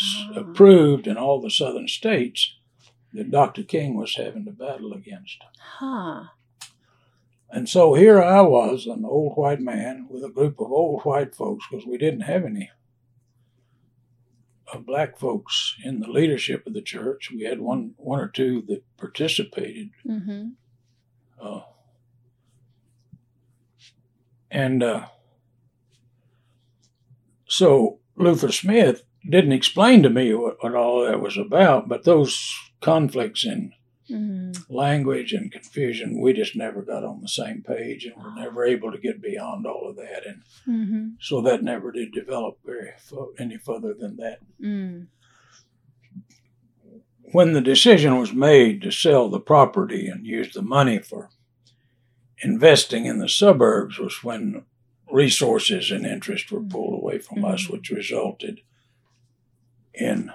[0.02, 0.32] Ah.
[0.36, 2.56] approved in all the southern states
[3.14, 3.64] that Dr.
[3.64, 5.44] King was having to battle against.
[5.60, 6.26] Huh.
[7.52, 11.34] And so here I was, an old white man with a group of old white
[11.34, 12.70] folks, because we didn't have any
[14.74, 17.30] uh, black folks in the leadership of the church.
[17.32, 20.50] We had one, one or two that participated, Mm-hmm.
[21.42, 21.62] uh,
[24.52, 25.06] and uh,
[27.48, 32.54] so Luther Smith didn't explain to me what, what all that was about, but those
[32.82, 33.74] conflicts in
[34.10, 34.74] Mm-hmm.
[34.74, 38.92] language and confusion, we just never got on the same page and were never able
[38.92, 40.26] to get beyond all of that.
[40.26, 41.08] And Mm-hmm.
[41.22, 42.92] so that never did develop very
[43.38, 44.40] any further than that.
[44.62, 45.08] Mm.
[47.32, 51.30] When the decision was made to sell the property and use the money for
[52.42, 54.66] investing in the suburbs was when
[55.12, 57.72] resources and interest were pulled away from us, Mhm.
[57.72, 58.62] which resulted
[59.94, 60.32] in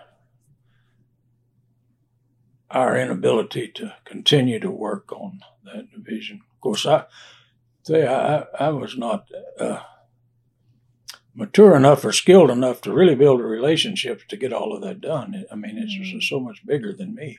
[2.74, 6.40] our inability to continue to work on that division.
[6.54, 7.04] Of course, I
[7.84, 9.26] say I, I was not
[9.60, 9.80] uh,
[11.34, 15.00] mature enough or skilled enough to really build a relationship to get all of that
[15.00, 15.44] done.
[15.50, 16.22] I mean, it's Mm.
[16.22, 17.38] so much bigger than me,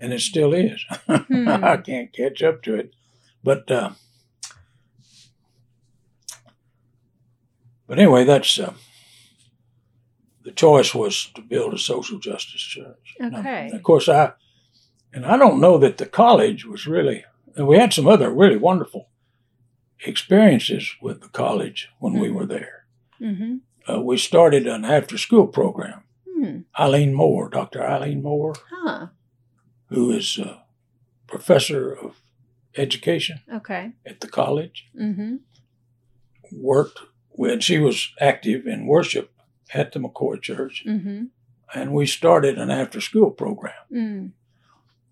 [0.00, 0.84] and it still is.
[1.06, 1.48] Hmm.
[1.64, 2.94] I can't catch up to it,
[3.42, 3.90] but uh,
[7.86, 8.74] but anyway, that's uh,
[10.42, 13.16] the choice was to build a social justice church.
[13.20, 13.70] Now, Okay.
[13.72, 14.32] of course, I
[15.16, 17.24] and I don't know that the college was really.
[17.56, 19.08] We had some other really wonderful
[20.04, 22.34] experiences with the college when we Mhm.
[22.34, 22.86] were there.
[23.20, 23.56] Mm-hmm.
[23.88, 26.02] Uh, we started an after-school program.
[26.28, 26.58] Hmm.
[26.78, 27.82] Eileen Moore, Dr.
[27.82, 29.06] Eileen Moore, Huh.
[29.88, 30.62] who is a
[31.26, 32.20] professor of
[32.76, 33.92] education Okay.
[34.04, 35.36] at the college, Mm-hmm.
[36.52, 36.98] worked
[37.30, 39.30] when she was active in worship
[39.74, 41.24] at the McCoy Church, Mm-hmm.
[41.74, 43.82] and we started an after-school program.
[43.90, 44.32] Mm.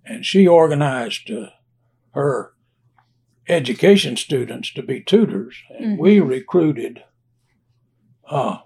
[0.04, 1.48] And she organized uh,
[2.12, 2.52] her
[3.48, 7.02] education students to be tutors, and we recruited
[8.28, 8.58] uh,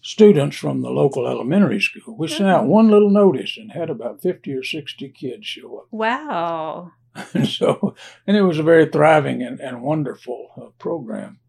[0.00, 2.16] students from the local elementary school.
[2.16, 2.68] We sent out Oh.
[2.68, 6.92] one little notice and had about fifty or sixty kids show up, Wow.
[7.32, 7.94] and so
[8.26, 11.40] and it was a very thriving and, and wonderful uh, program.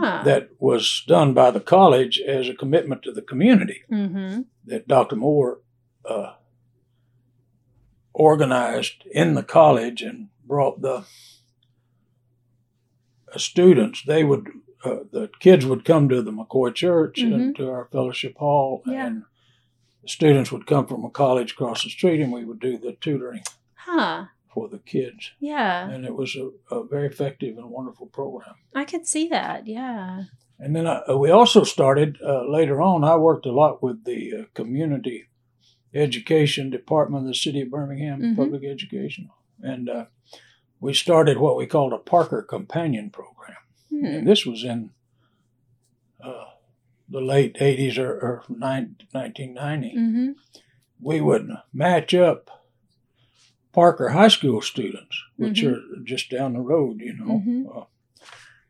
[0.00, 0.22] Huh.
[0.22, 4.42] that was done by the college as a commitment to the community mm-hmm.
[4.66, 5.16] that Dr.
[5.16, 5.60] Moore
[6.04, 6.34] uh,
[8.18, 11.04] organized in the college and brought the
[13.34, 14.02] uh, students.
[14.06, 14.48] They would,
[14.84, 18.90] uh, the kids would come to the McCoy Church and to our fellowship hall, Mm-hmm.
[18.92, 19.06] Yeah.
[19.06, 19.22] and
[20.02, 22.92] the students would come from a college across the street, and we would do the
[23.00, 23.42] tutoring
[23.74, 24.26] Huh.
[24.52, 25.32] for the kids.
[25.40, 25.88] Yeah.
[25.88, 28.54] And it was a, a very effective and wonderful program.
[28.74, 29.66] I could see that.
[29.66, 30.24] Yeah.
[30.58, 33.04] And then I, we also started uh, later on.
[33.04, 35.28] I worked a lot with the uh, community
[35.94, 38.36] education department of the city of Birmingham, Mhm.
[38.36, 39.30] public education,
[39.62, 40.04] and uh,
[40.80, 43.56] we started what we called a Parker Companion Program.
[43.90, 44.04] Hmm.
[44.04, 44.90] And this was in
[46.22, 46.44] uh,
[47.08, 49.94] the late '80s or, or nine, 1990.
[49.96, 50.28] Mm-hmm.
[51.00, 52.50] We would match up
[53.72, 55.72] Parker High School students, which Mhm.
[55.72, 57.42] are just down the road, you know.
[57.46, 57.76] Mhm.
[57.82, 57.84] Uh,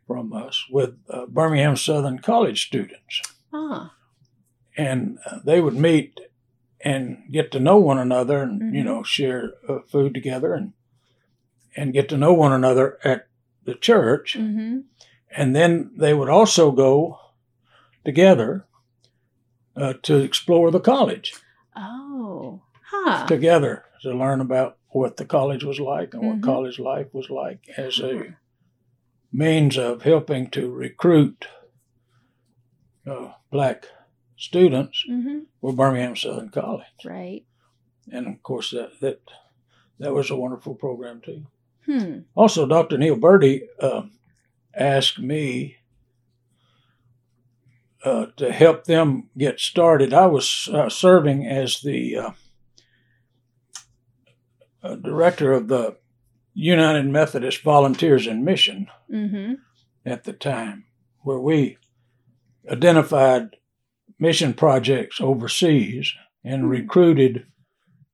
[0.06, 3.20] from us with uh, Birmingham Southern College students.
[3.52, 3.94] Ah.
[4.76, 6.20] and uh, they would meet
[6.80, 8.86] and get to know one another and you Mhm.
[8.86, 10.72] know share uh, food together and
[11.76, 13.26] and get to know one another at
[13.64, 14.80] the church Mm-hmm.
[15.36, 17.18] and then they would also go
[18.04, 18.66] together
[19.76, 21.34] uh, to explore the college
[21.76, 22.62] Oh.
[22.90, 23.26] Huh.
[23.26, 26.42] together to learn about what the college was like and what Mhm.
[26.42, 28.36] college life was like as a
[29.32, 31.46] means of helping to recruit
[33.06, 33.86] uh, black
[34.38, 35.38] students Mm-hmm.
[35.60, 36.86] for Birmingham Southern College.
[37.04, 37.44] Right.
[38.10, 39.20] and of course that that
[39.98, 41.46] that was a wonderful program too.
[41.86, 42.18] Hmm.
[42.34, 42.96] Also, Dr.
[42.98, 44.02] Neal Berte uh,
[44.74, 45.76] asked me
[48.04, 50.12] uh, to help them get started.
[50.14, 52.30] I was uh, serving as the uh,
[54.82, 55.96] uh, director of the
[56.54, 59.54] United Methodist Volunteers in Mission Mm-hmm.
[60.04, 60.84] at the time,
[61.22, 61.78] where we
[62.70, 63.56] identified
[64.18, 66.12] mission projects overseas
[66.44, 66.68] and Hmm.
[66.68, 67.46] recruited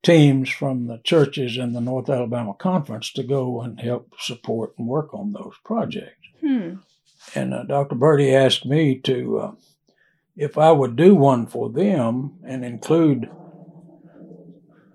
[0.02, 4.86] teams from the churches in the North Alabama Conference to go and help support and
[4.86, 6.26] work on those projects.
[6.40, 6.74] Hmm.
[7.34, 7.94] And uh, Dr.
[7.94, 9.52] Berte asked me to, uh,
[10.36, 13.30] if I would do one for them and include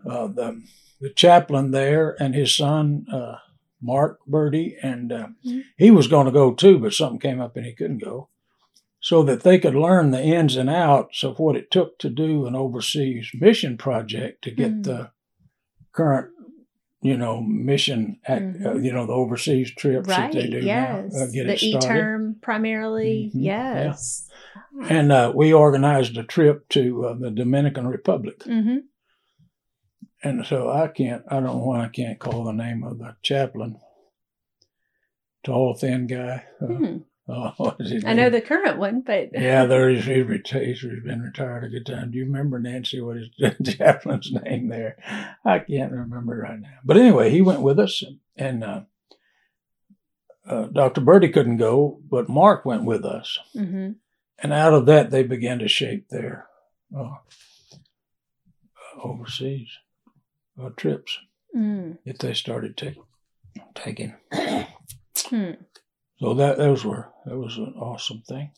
[0.08, 0.62] uh, the,
[1.02, 3.36] the chaplain there and his son, uh,
[3.82, 5.64] Mark Berte, and uh, Mhm.
[5.78, 8.30] he was going to go too, but something came up and he couldn't go,
[9.02, 12.46] so that they could learn the ins and outs of what it took to do
[12.46, 14.84] an overseas mission project to get Mhm.
[14.84, 15.12] the
[15.94, 16.30] current,
[17.02, 18.84] you know, mission, act, uh, Mhm.
[18.86, 20.32] you know, the overseas trips Right.
[20.34, 21.14] that they do yes.
[21.14, 21.88] now, uh, get the it e started.
[21.88, 23.32] term primarily.
[23.34, 23.42] Mhm.
[23.42, 23.84] Yeah.
[23.86, 24.30] Yes.
[24.90, 28.40] And uh, we organized a trip to uh, the Dominican Republic.
[28.40, 28.78] Mm-hmm.
[30.24, 33.16] And so I can't, I don't know why I can't call the name of the
[33.22, 33.78] chaplain.
[35.44, 36.44] Tall, thin guy.
[36.62, 36.98] Uh, Hmm.
[37.80, 40.06] his I know the current one, but Yeah, there is.
[40.06, 42.12] He's, reti- he's been retired a good time.
[42.12, 43.02] Do you remember Nancy?
[43.02, 44.98] What is the chaplain's name there?
[45.46, 46.78] I can't remember right now.
[46.84, 48.04] But anyway, he went with us,
[48.36, 48.82] and uh,
[50.48, 51.02] uh, Dr.
[51.02, 53.38] Berte couldn't go, but Mark went with us.
[53.54, 53.92] hmm
[54.40, 56.48] And out of that, they began to shape their
[56.98, 57.16] uh,
[59.04, 59.68] overseas
[60.62, 61.20] uh, trips
[61.56, 61.98] mm.
[62.06, 64.16] that they started ta- taking.
[65.28, 65.52] Hmm.
[66.20, 68.52] So that those were that was an awesome thing.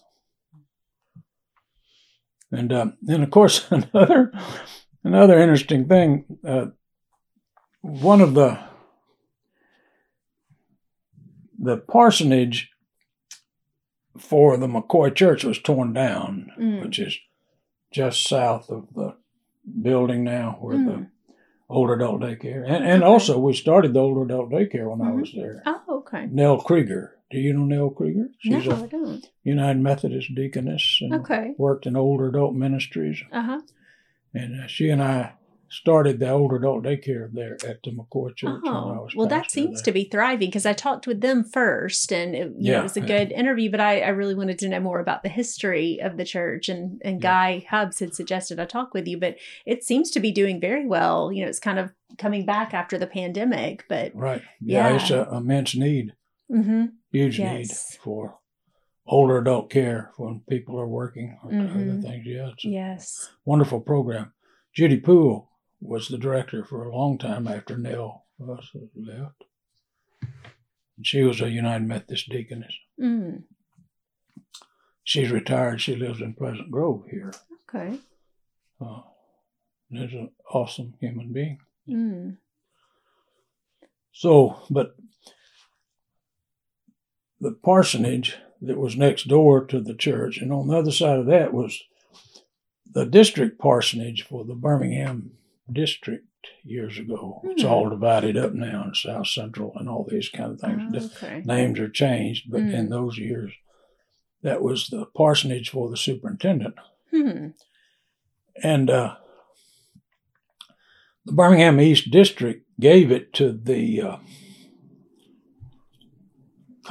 [2.52, 4.32] And um, then, of course, another
[5.04, 6.26] another interesting thing.
[6.45, 6.67] Uh,
[7.82, 8.60] one of the
[11.60, 12.71] the parsonage
[14.17, 16.82] for the McCoy Church was torn down, Mm.
[16.82, 17.17] which is
[17.91, 19.15] just south of the
[19.82, 20.86] building now where Mm.
[20.86, 21.08] the
[21.69, 22.63] older adult daycare.
[22.65, 23.12] And, and Okay.
[23.12, 25.19] also, we started the older adult daycare when I Mhm.
[25.21, 25.62] was there.
[25.65, 26.26] Oh, okay.
[26.26, 27.17] Nell Krieger.
[27.31, 28.27] Do you know Nell Krieger?
[28.39, 29.29] She's no, a I don't.
[29.43, 31.53] United Methodist deaconess and Okay.
[31.57, 33.21] worked in older adult ministries.
[33.31, 33.61] Uh huh.
[34.33, 35.33] And uh, she and I
[35.69, 38.59] started the older adult daycare there at the McCoy Church.
[38.63, 39.85] when I Oh, was well, that seems there.
[39.85, 42.83] to be thriving because I talked with them first, and it, you know, Yeah, it
[42.83, 43.05] was a yeah.
[43.07, 43.71] good interview.
[43.71, 47.01] But I, I really wanted to know more about the history of the church, and
[47.05, 47.29] and Yeah.
[47.29, 50.86] Guy Hubbs had suggested I talk with you, but it seems to be doing very
[50.86, 51.32] well.
[51.32, 54.41] You know, it's kind of coming back after the pandemic, but Right.
[54.59, 54.95] Yeah, Yeah.
[54.95, 56.11] it's an immense need,
[56.52, 57.52] hmm huge Yes.
[57.58, 58.39] need for
[59.06, 62.02] older adult care when people are working or other Mhm.
[62.02, 62.26] things.
[62.26, 64.34] Yeah, it's a yes, wonderful program.
[64.74, 65.49] Judy Poole
[65.82, 69.43] was the director for a long time after Nell was left.
[70.97, 72.74] And she was a United Methodist deaconess.
[72.99, 73.43] mm.
[75.04, 75.82] She's retired.
[75.82, 77.34] She lives in Pleasant Grove here.
[77.68, 77.99] okay,
[78.80, 79.02] Uh,
[79.91, 81.60] is an awesome human being.
[81.88, 82.38] mm.
[84.14, 84.95] So, but
[87.41, 91.25] the parsonage that was next door to the church, and on the other side of
[91.25, 91.81] that was
[92.93, 95.31] the district parsonage for the Birmingham
[95.71, 96.27] district
[96.63, 97.41] years ago.
[97.45, 97.67] It's Hmm.
[97.69, 100.91] all divided up now in South Central and all these kind of things.
[100.91, 101.41] The okay.
[101.45, 102.73] names are changed, but Mm.
[102.73, 103.51] in those years,
[104.43, 106.75] that was the parsonage for the superintendent.
[107.11, 107.47] Hmm.
[108.63, 109.15] And uh,
[111.25, 114.17] the Birmingham East District gave it to the uh,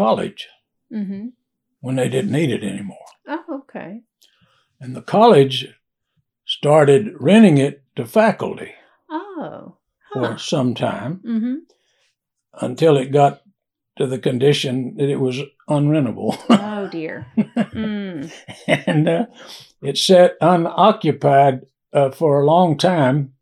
[0.04, 0.48] college
[0.92, 1.28] Mm-hmm.
[1.80, 3.06] when they didn't need it anymore.
[3.28, 4.00] Oh, okay.
[4.80, 5.68] And the college
[6.44, 8.72] started renting it to faculty
[9.10, 9.76] Oh.
[10.12, 11.54] for some time Mm-hmm.
[12.60, 13.42] until it got
[13.98, 15.38] to the condition that it was
[15.68, 16.36] unrentable.
[16.82, 17.26] Oh dear.
[17.36, 18.32] Mm.
[18.66, 19.26] and uh,
[19.82, 21.60] it sat unoccupied
[21.92, 23.34] uh, for a long time.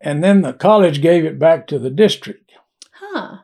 [0.00, 2.50] And then the college gave it back to the district.
[2.92, 3.38] Huh.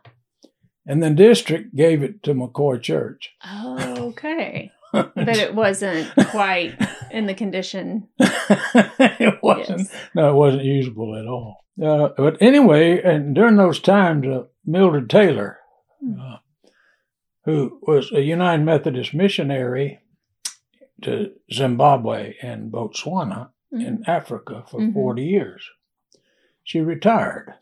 [0.88, 3.30] And then district gave it to McCoy Church.
[3.44, 4.72] Oh, okay.
[4.92, 6.74] But it wasn't quite
[7.10, 8.08] in the condition.
[8.18, 9.80] it wasn't.
[9.80, 9.92] Yes.
[10.14, 11.58] No, it wasn't usable at all.
[11.80, 15.58] Uh, but anyway, and during those times, uh, Mildred Taylor,
[16.00, 16.18] Hmm.
[16.18, 16.36] uh,
[17.44, 20.00] who was a United Methodist missionary
[21.02, 24.94] to Zimbabwe and Botswana in Africa for Mhm.
[24.94, 25.68] 40 years,
[26.64, 27.52] she retired.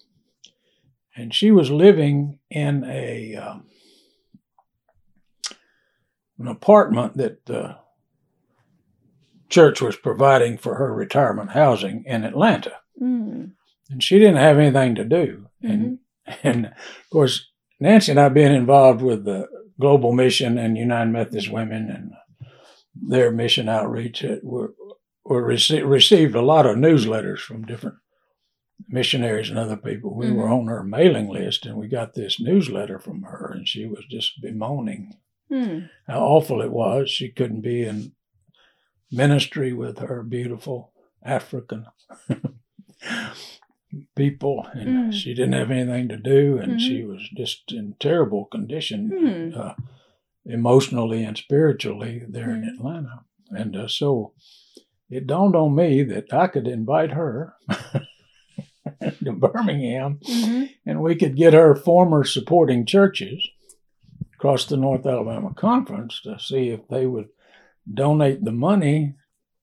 [1.17, 3.65] And she was living in a um,
[6.39, 7.77] an apartment that the
[9.49, 12.73] church was providing for her retirement housing in Atlanta.
[13.01, 13.53] Mm.
[13.91, 15.47] And she didn't have anything to do.
[15.63, 15.99] And,
[16.43, 17.49] and of course,
[17.81, 19.47] Nancy and I being involved with the
[19.79, 22.13] Global Mission and United Methodist Women and
[22.95, 24.25] their mission outreach.
[24.25, 24.75] It were,
[25.25, 27.97] were rece- received a lot of newsletters from different
[28.89, 30.15] missionaries and other people.
[30.15, 33.87] We were on her mailing list and we got this newsletter from her and she
[33.87, 35.15] was just bemoaning
[35.51, 35.89] Mm.
[36.09, 37.09] how awful it was.
[37.09, 38.13] She couldn't be in
[39.13, 41.87] ministry with her beautiful African
[44.17, 45.13] people, and Mm.
[45.13, 46.81] she didn't have anything to do, and Mhm.
[46.81, 49.57] she was just in terrible condition, Mm.
[49.57, 49.75] uh,
[50.45, 52.75] emotionally and spiritually, there in Mm.
[52.75, 53.25] Atlanta.
[53.51, 54.33] And uh, so
[55.09, 57.55] it dawned on me that I could invite her
[59.25, 63.47] to Birmingham hmm and we could get her former supporting churches
[64.35, 67.29] across the North Alabama Conference to see if they would
[67.93, 69.15] donate the money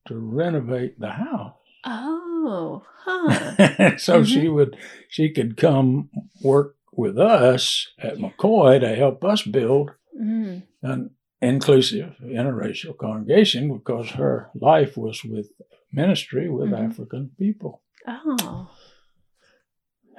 [0.07, 1.53] to renovate the house.
[1.85, 3.97] Oh, huh.
[3.97, 4.75] so she would
[5.09, 6.09] she could come
[6.41, 10.61] work with us at McCoy to help us build Mm.
[10.83, 11.09] an
[11.41, 15.47] inclusive interracial congregation because her life was with
[15.91, 16.89] ministry with Mhm.
[16.89, 17.81] African people.
[18.07, 18.69] Oh,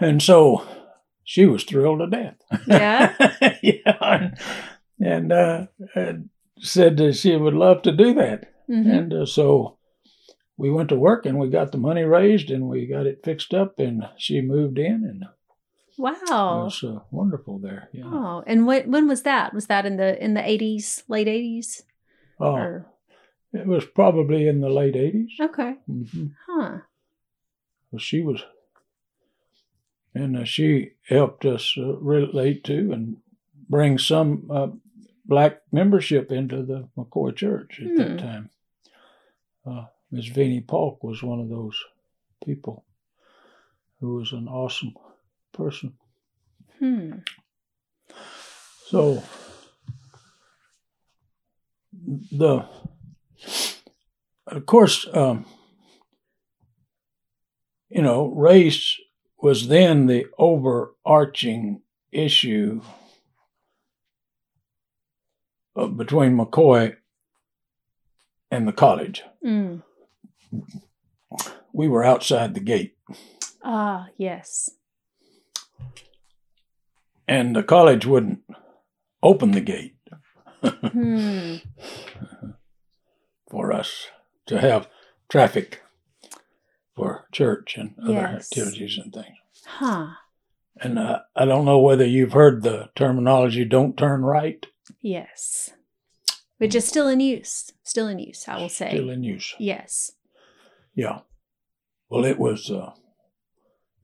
[0.00, 0.66] And so
[1.24, 2.36] she was thrilled to death.
[2.66, 3.14] yeah.
[3.62, 3.96] yeah.
[4.00, 4.38] And,
[5.00, 8.52] and, uh, and said that she would love to do that.
[8.66, 9.78] hmm And uh, so
[10.56, 13.52] we went to work and we got the money raised and we got it fixed
[13.54, 15.24] up and she moved in and
[15.98, 17.88] wow it was uh, wonderful there.
[17.92, 18.04] Yeah.
[18.06, 19.52] Oh, and when when was that?
[19.54, 21.82] Was that in the in the eighties, late eighties?
[22.40, 22.86] Oh, Or
[23.52, 25.28] it was probably in the late 80s.
[25.40, 26.78] okay, hmm huh?
[27.92, 28.42] Well, she was,
[30.14, 33.16] and uh, she helped us uh, relate to and
[33.68, 34.68] bring some uh,
[35.24, 37.96] black membership into the McCoy Church at Hmm.
[37.96, 38.50] that time.
[39.66, 41.76] Uh, Miss Vinnie Polk was one of those
[42.44, 42.84] people
[44.00, 44.94] who was an awesome
[45.52, 45.94] person.
[46.78, 47.12] Hmm.
[48.86, 49.22] So
[52.32, 52.66] the
[54.46, 55.46] of course um,
[57.88, 58.98] you know race
[59.44, 62.80] was then the overarching issue
[65.96, 66.96] between McCoy
[68.50, 69.22] and the college.
[69.44, 69.82] Mm.
[71.74, 72.96] We were outside the gate,
[73.62, 74.70] Ah, yes.
[77.28, 78.40] and the college wouldn't
[79.22, 79.96] open the gate
[80.62, 81.56] Hmm.
[83.50, 84.06] for us
[84.46, 84.88] to have
[85.28, 85.82] traffic
[86.94, 88.50] for church and other Yes.
[88.52, 89.36] activities and things.
[89.66, 90.08] Huh.
[90.80, 94.64] And uh, I don't know whether you've heard the terminology "don't turn right."
[95.00, 95.70] Yes.
[96.58, 97.72] Which is still in use.
[97.82, 98.90] Still in use, I will say.
[98.90, 99.54] Still in use.
[99.58, 100.12] yes.
[100.94, 101.20] Yeah.
[102.08, 102.92] Well, it was uh,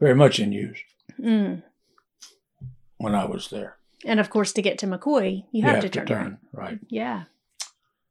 [0.00, 0.78] very much in use
[1.20, 1.62] Mm.
[2.96, 3.76] when I was there.
[4.04, 6.70] And of course, to get to McCoy, you have, to, turn, right.
[6.70, 6.78] right.
[6.88, 7.24] Yeah.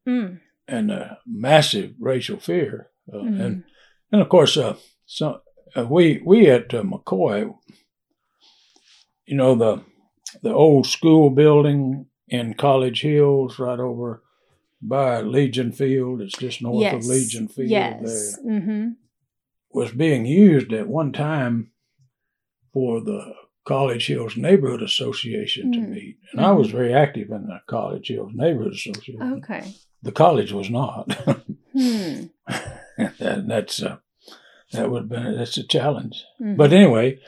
[0.08, 0.40] Mm.
[0.68, 3.42] And uh, massive racial fear, uh, Mhm.
[3.42, 3.64] and
[4.12, 5.42] and of course, uh, so
[5.78, 7.54] uh, we we at uh, McCoy,
[9.26, 9.82] you know the
[10.44, 14.22] the old school building in College Hills, right over
[14.82, 16.22] by Legion Field.
[16.22, 16.94] It's just north yes.
[16.94, 17.70] of Legion Field.
[17.70, 18.38] Yes.
[18.38, 18.88] There Mm-hmm.
[19.72, 21.72] was being used at one time
[22.74, 23.34] for the
[23.66, 25.90] College Hills Neighborhood Association to Mm.
[25.90, 29.34] meet, and I was very active in the College Hills Neighborhood Association.
[29.44, 29.74] Okay.
[30.02, 31.12] The college was not.
[31.74, 32.26] Hmm.
[33.20, 33.98] that, that's uh,
[34.74, 36.24] that would have been that's a challenge.
[36.42, 36.58] Mhm.
[36.58, 37.20] But anyway,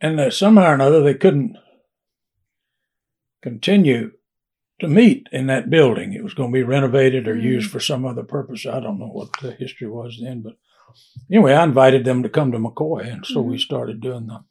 [0.00, 1.56] and uh, somehow or another they couldn't
[3.42, 4.12] continue
[4.80, 6.12] to meet in that building.
[6.12, 7.42] It was going to be renovated or Mm.
[7.42, 8.66] used for some other purpose.
[8.66, 10.56] I don't know what the history was then, but
[11.30, 13.60] anyway, I invited them to come to McCoy, and so we Mhm.
[13.60, 14.44] started doing them.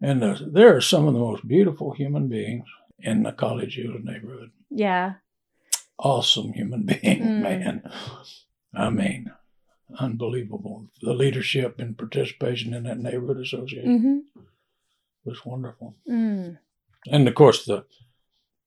[0.00, 2.66] And uh, there are some of the most beautiful human beings
[2.98, 4.50] in the College Hills neighborhood.
[4.70, 5.14] yeah.
[5.96, 7.40] Awesome human beings, Mm.
[7.40, 7.82] man.
[8.76, 9.30] I mean,
[9.98, 10.86] unbelievable.
[11.02, 14.40] The leadership and participation in that neighborhood association Mm-hmm.
[15.24, 15.96] was wonderful.
[16.08, 16.58] Mm.
[17.10, 17.84] And of course, the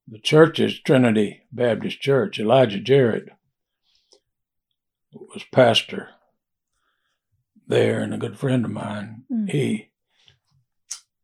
[0.08, 2.40] the church is Trinity Baptist Church.
[2.40, 3.30] Elijah Jarrett
[5.12, 6.10] was pastor
[7.68, 9.24] there, and a good friend of mine.
[9.32, 9.50] Mm.
[9.50, 9.90] He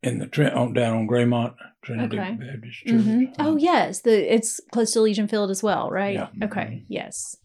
[0.01, 2.31] in the on down on Graymont Trinity Okay.
[2.31, 3.01] Baptist Church.
[3.01, 6.15] hmm Oh yes, the it's close to Legion Field as well, right?
[6.15, 6.27] Yeah.
[6.43, 6.83] Okay.
[6.89, 7.37] Yes.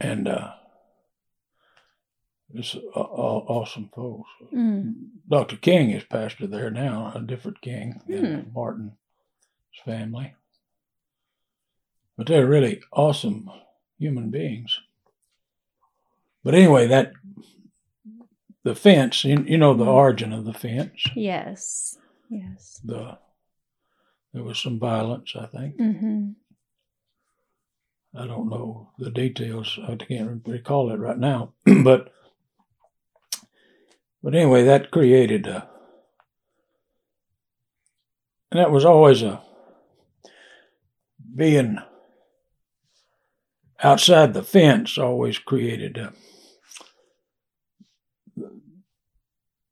[0.00, 0.52] And uh,
[2.52, 4.28] it's a- a- awesome folks.
[4.52, 4.94] Mm.
[5.28, 5.56] Dr.
[5.56, 8.52] King is pastor there now, a different King than Hmm.
[8.52, 8.92] Martin's
[9.84, 10.34] family.
[12.16, 13.50] But they're really awesome
[13.98, 14.78] human beings.
[16.44, 17.12] But anyway, that
[18.62, 19.94] the fence, you, you know the Mhm.
[19.94, 21.02] origin of the fence.
[21.16, 21.98] Yes.
[22.30, 22.80] Yes.
[22.84, 23.18] The
[24.32, 25.76] there was some violence, I think.
[25.76, 26.30] Mm-hmm.
[28.16, 29.78] I don't know the details.
[29.88, 31.52] I can't recall it right now.
[31.82, 32.12] but
[34.22, 35.68] but anyway, that created a
[38.50, 39.42] and that was always a
[41.34, 41.78] being
[43.82, 46.12] outside the fence always created a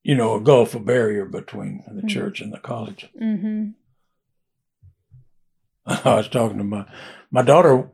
[0.03, 2.09] you know a gulf a barrier between the Mhm.
[2.09, 3.71] church and the college Mm-hmm.
[5.87, 6.87] I was talking to my
[7.31, 7.89] my daughter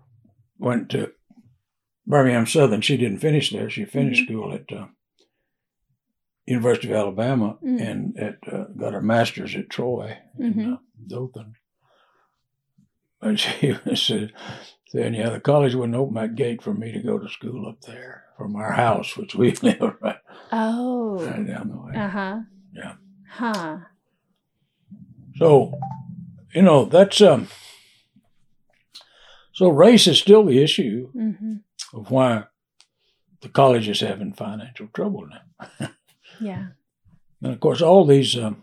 [0.58, 1.12] went to
[2.06, 2.80] Birmingham Southern.
[2.80, 3.68] She didn't finish there.
[3.70, 4.86] She finished school at uh,
[6.46, 7.80] University of Alabama Mm.
[7.90, 10.72] and at uh, got her master's at Troy in Mhm.
[10.74, 11.54] uh, Dothan.
[13.20, 14.32] But she said,
[14.88, 17.80] saying, "Yeah, the college wouldn't open that gate for me to go to school up
[17.82, 20.16] there from our house, which we live right,
[20.52, 21.18] Oh.
[21.26, 22.40] right down the way." Uh huh.
[22.72, 22.94] Yeah.
[23.30, 23.78] Huh.
[25.36, 25.78] So,
[26.54, 27.48] you know, that's um.
[29.58, 31.54] So race is still the issue Mm-hmm.
[31.98, 32.44] of why
[33.40, 35.88] the college is having financial trouble now.
[36.40, 36.66] Yeah.
[37.42, 38.62] And of course, all these um,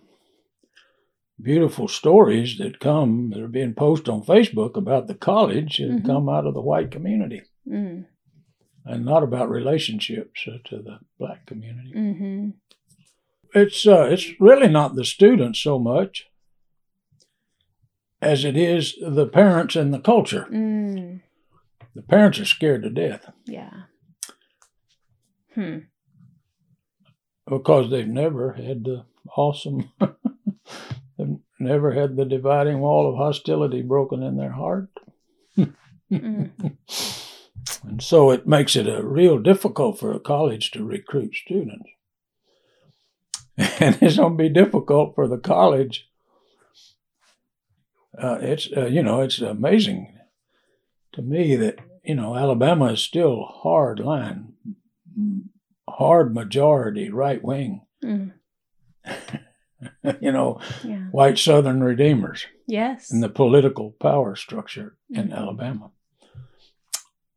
[1.42, 6.06] beautiful stories that come that are being posted on Facebook about the college Mhm.
[6.06, 8.06] come out of the white community Mm.
[8.86, 11.92] and not about relationships uh, to the black community.
[11.94, 12.50] Mm-hmm.
[13.54, 16.26] It's uh, it's really not the students so much
[18.26, 20.48] as it is the parents and the culture.
[20.52, 21.22] Mm.
[21.94, 23.72] The parents are scared to death Yeah.
[25.54, 25.78] Hmm.
[27.48, 29.06] because they've never had the
[29.38, 29.90] awesome,
[31.18, 34.90] they've never had the dividing wall of hostility broken in their heart.
[36.12, 36.52] Mm.
[37.84, 41.90] And so it makes it a real difficult for a college to recruit students.
[43.80, 46.08] And it's going to be difficult for the college.
[48.22, 50.14] Uh, it's, uh, you know, it's amazing
[51.14, 54.54] to me that, you know, Alabama is still hard line,
[55.90, 58.34] hard majority right wing, Mm.
[60.22, 61.06] you know, Yeah.
[61.12, 63.12] white Southern redeemers Yes.
[63.12, 65.36] in the political power structure in Mhm.
[65.36, 65.92] Alabama.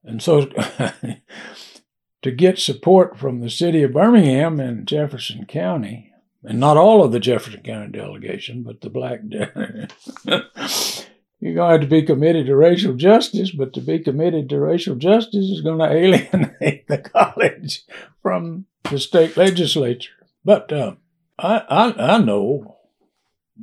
[0.04, 0.46] And so
[2.22, 6.12] to get support from the city of Birmingham and Jefferson County,
[6.44, 9.88] and not all of the Jefferson County delegation, but the black, de-
[11.40, 14.60] you're going to have to be committed to racial justice, but to be committed to
[14.60, 17.84] racial justice is going to alienate the college
[18.22, 20.12] from the state legislature.
[20.44, 20.94] But uh,
[21.38, 22.76] I, I, I know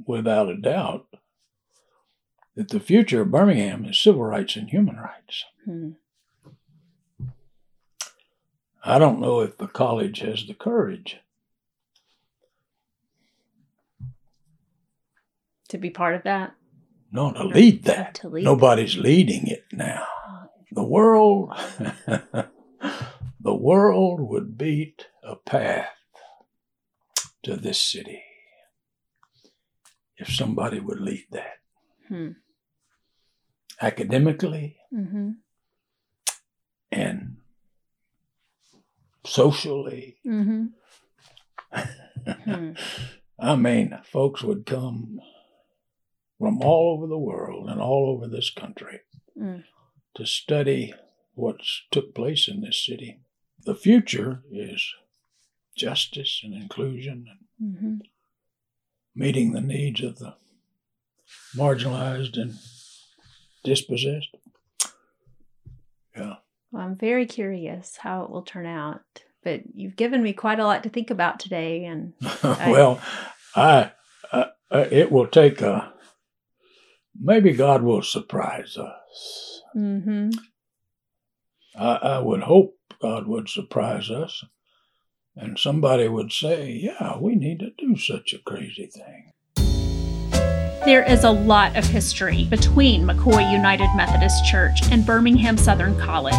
[0.05, 1.07] without a doubt
[2.55, 5.45] that the future of Birmingham is civil rights and human rights.
[5.65, 5.91] Hmm.
[8.83, 11.17] I don't know if the college has the courage.
[15.69, 16.53] To be part of that.
[17.11, 18.15] No, to lead that.
[18.15, 18.43] To lead.
[18.43, 20.05] Nobody's leading it now.
[20.71, 21.53] The world,
[23.39, 25.89] the world would beat a path
[27.43, 28.21] to this city
[30.17, 31.57] if somebody would lead that.
[32.07, 32.29] Hmm.
[33.81, 35.31] academically Mm-hmm.
[36.91, 37.37] and
[39.25, 40.17] socially.
[40.25, 40.65] Mm-hmm.
[42.45, 42.71] Hmm.
[43.37, 45.19] I mean, folks would come
[46.39, 48.99] from all over the world and all over this country
[49.37, 49.63] Mm.
[50.15, 50.93] to study
[51.33, 53.19] what's took place in this city.
[53.65, 54.93] The future is
[55.75, 57.39] justice and inclusion and
[57.77, 57.95] Mm-hmm.
[59.15, 60.35] meeting the needs of the
[61.55, 62.55] marginalized and
[63.63, 64.35] dispossessed.
[66.15, 66.35] Yeah.
[66.71, 69.01] Well, I'm very curious how it will turn out.
[69.43, 72.13] But you've given me quite a lot to think about today, and
[72.43, 72.99] well,
[73.55, 73.91] I,
[74.31, 75.93] uh, uh, it will take a,
[77.19, 79.61] maybe God will surprise us.
[79.75, 80.29] mm-hmm.
[81.77, 84.43] I, I would hope God would surprise us
[85.35, 89.31] and somebody would say, yeah, we need to do such a crazy thing.
[90.85, 96.35] There is a lot of history between McCoy United Methodist Church and Birmingham Southern College.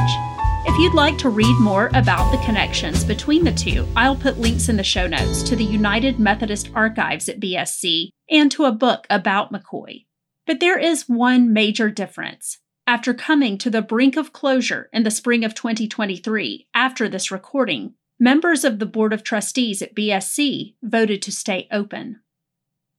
[0.68, 4.68] If you'd like to read more about the connections between the two, I'll put links
[4.68, 9.06] in the show notes to the United Methodist Archives at BSC and to a book
[9.10, 10.06] about McCoy.
[10.46, 12.58] But there is one major difference.
[12.86, 17.94] After coming to the brink of closure in the spring of 2023, after this recording,
[18.18, 22.20] members of the Board of Trustees at BSC voted to stay open.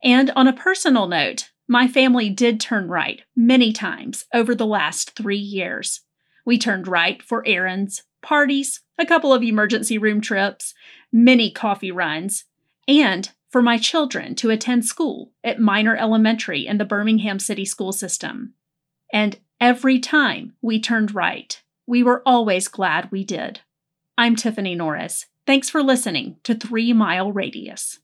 [0.04, 5.16] And on a personal note, my family did turn right many times over the last
[5.16, 6.02] three years.
[6.46, 10.74] We turned right for errands, parties, a couple of emergency room trips,
[11.12, 12.46] many coffee runs,
[12.88, 17.92] and for my children to attend school at Minor Elementary in the Birmingham City School
[17.92, 18.54] System.
[19.12, 23.62] And every time we turned right, we were always glad we did.
[24.16, 25.26] I'm Tiffany Norris.
[25.48, 27.98] Thanks for listening to Three Mile Radius.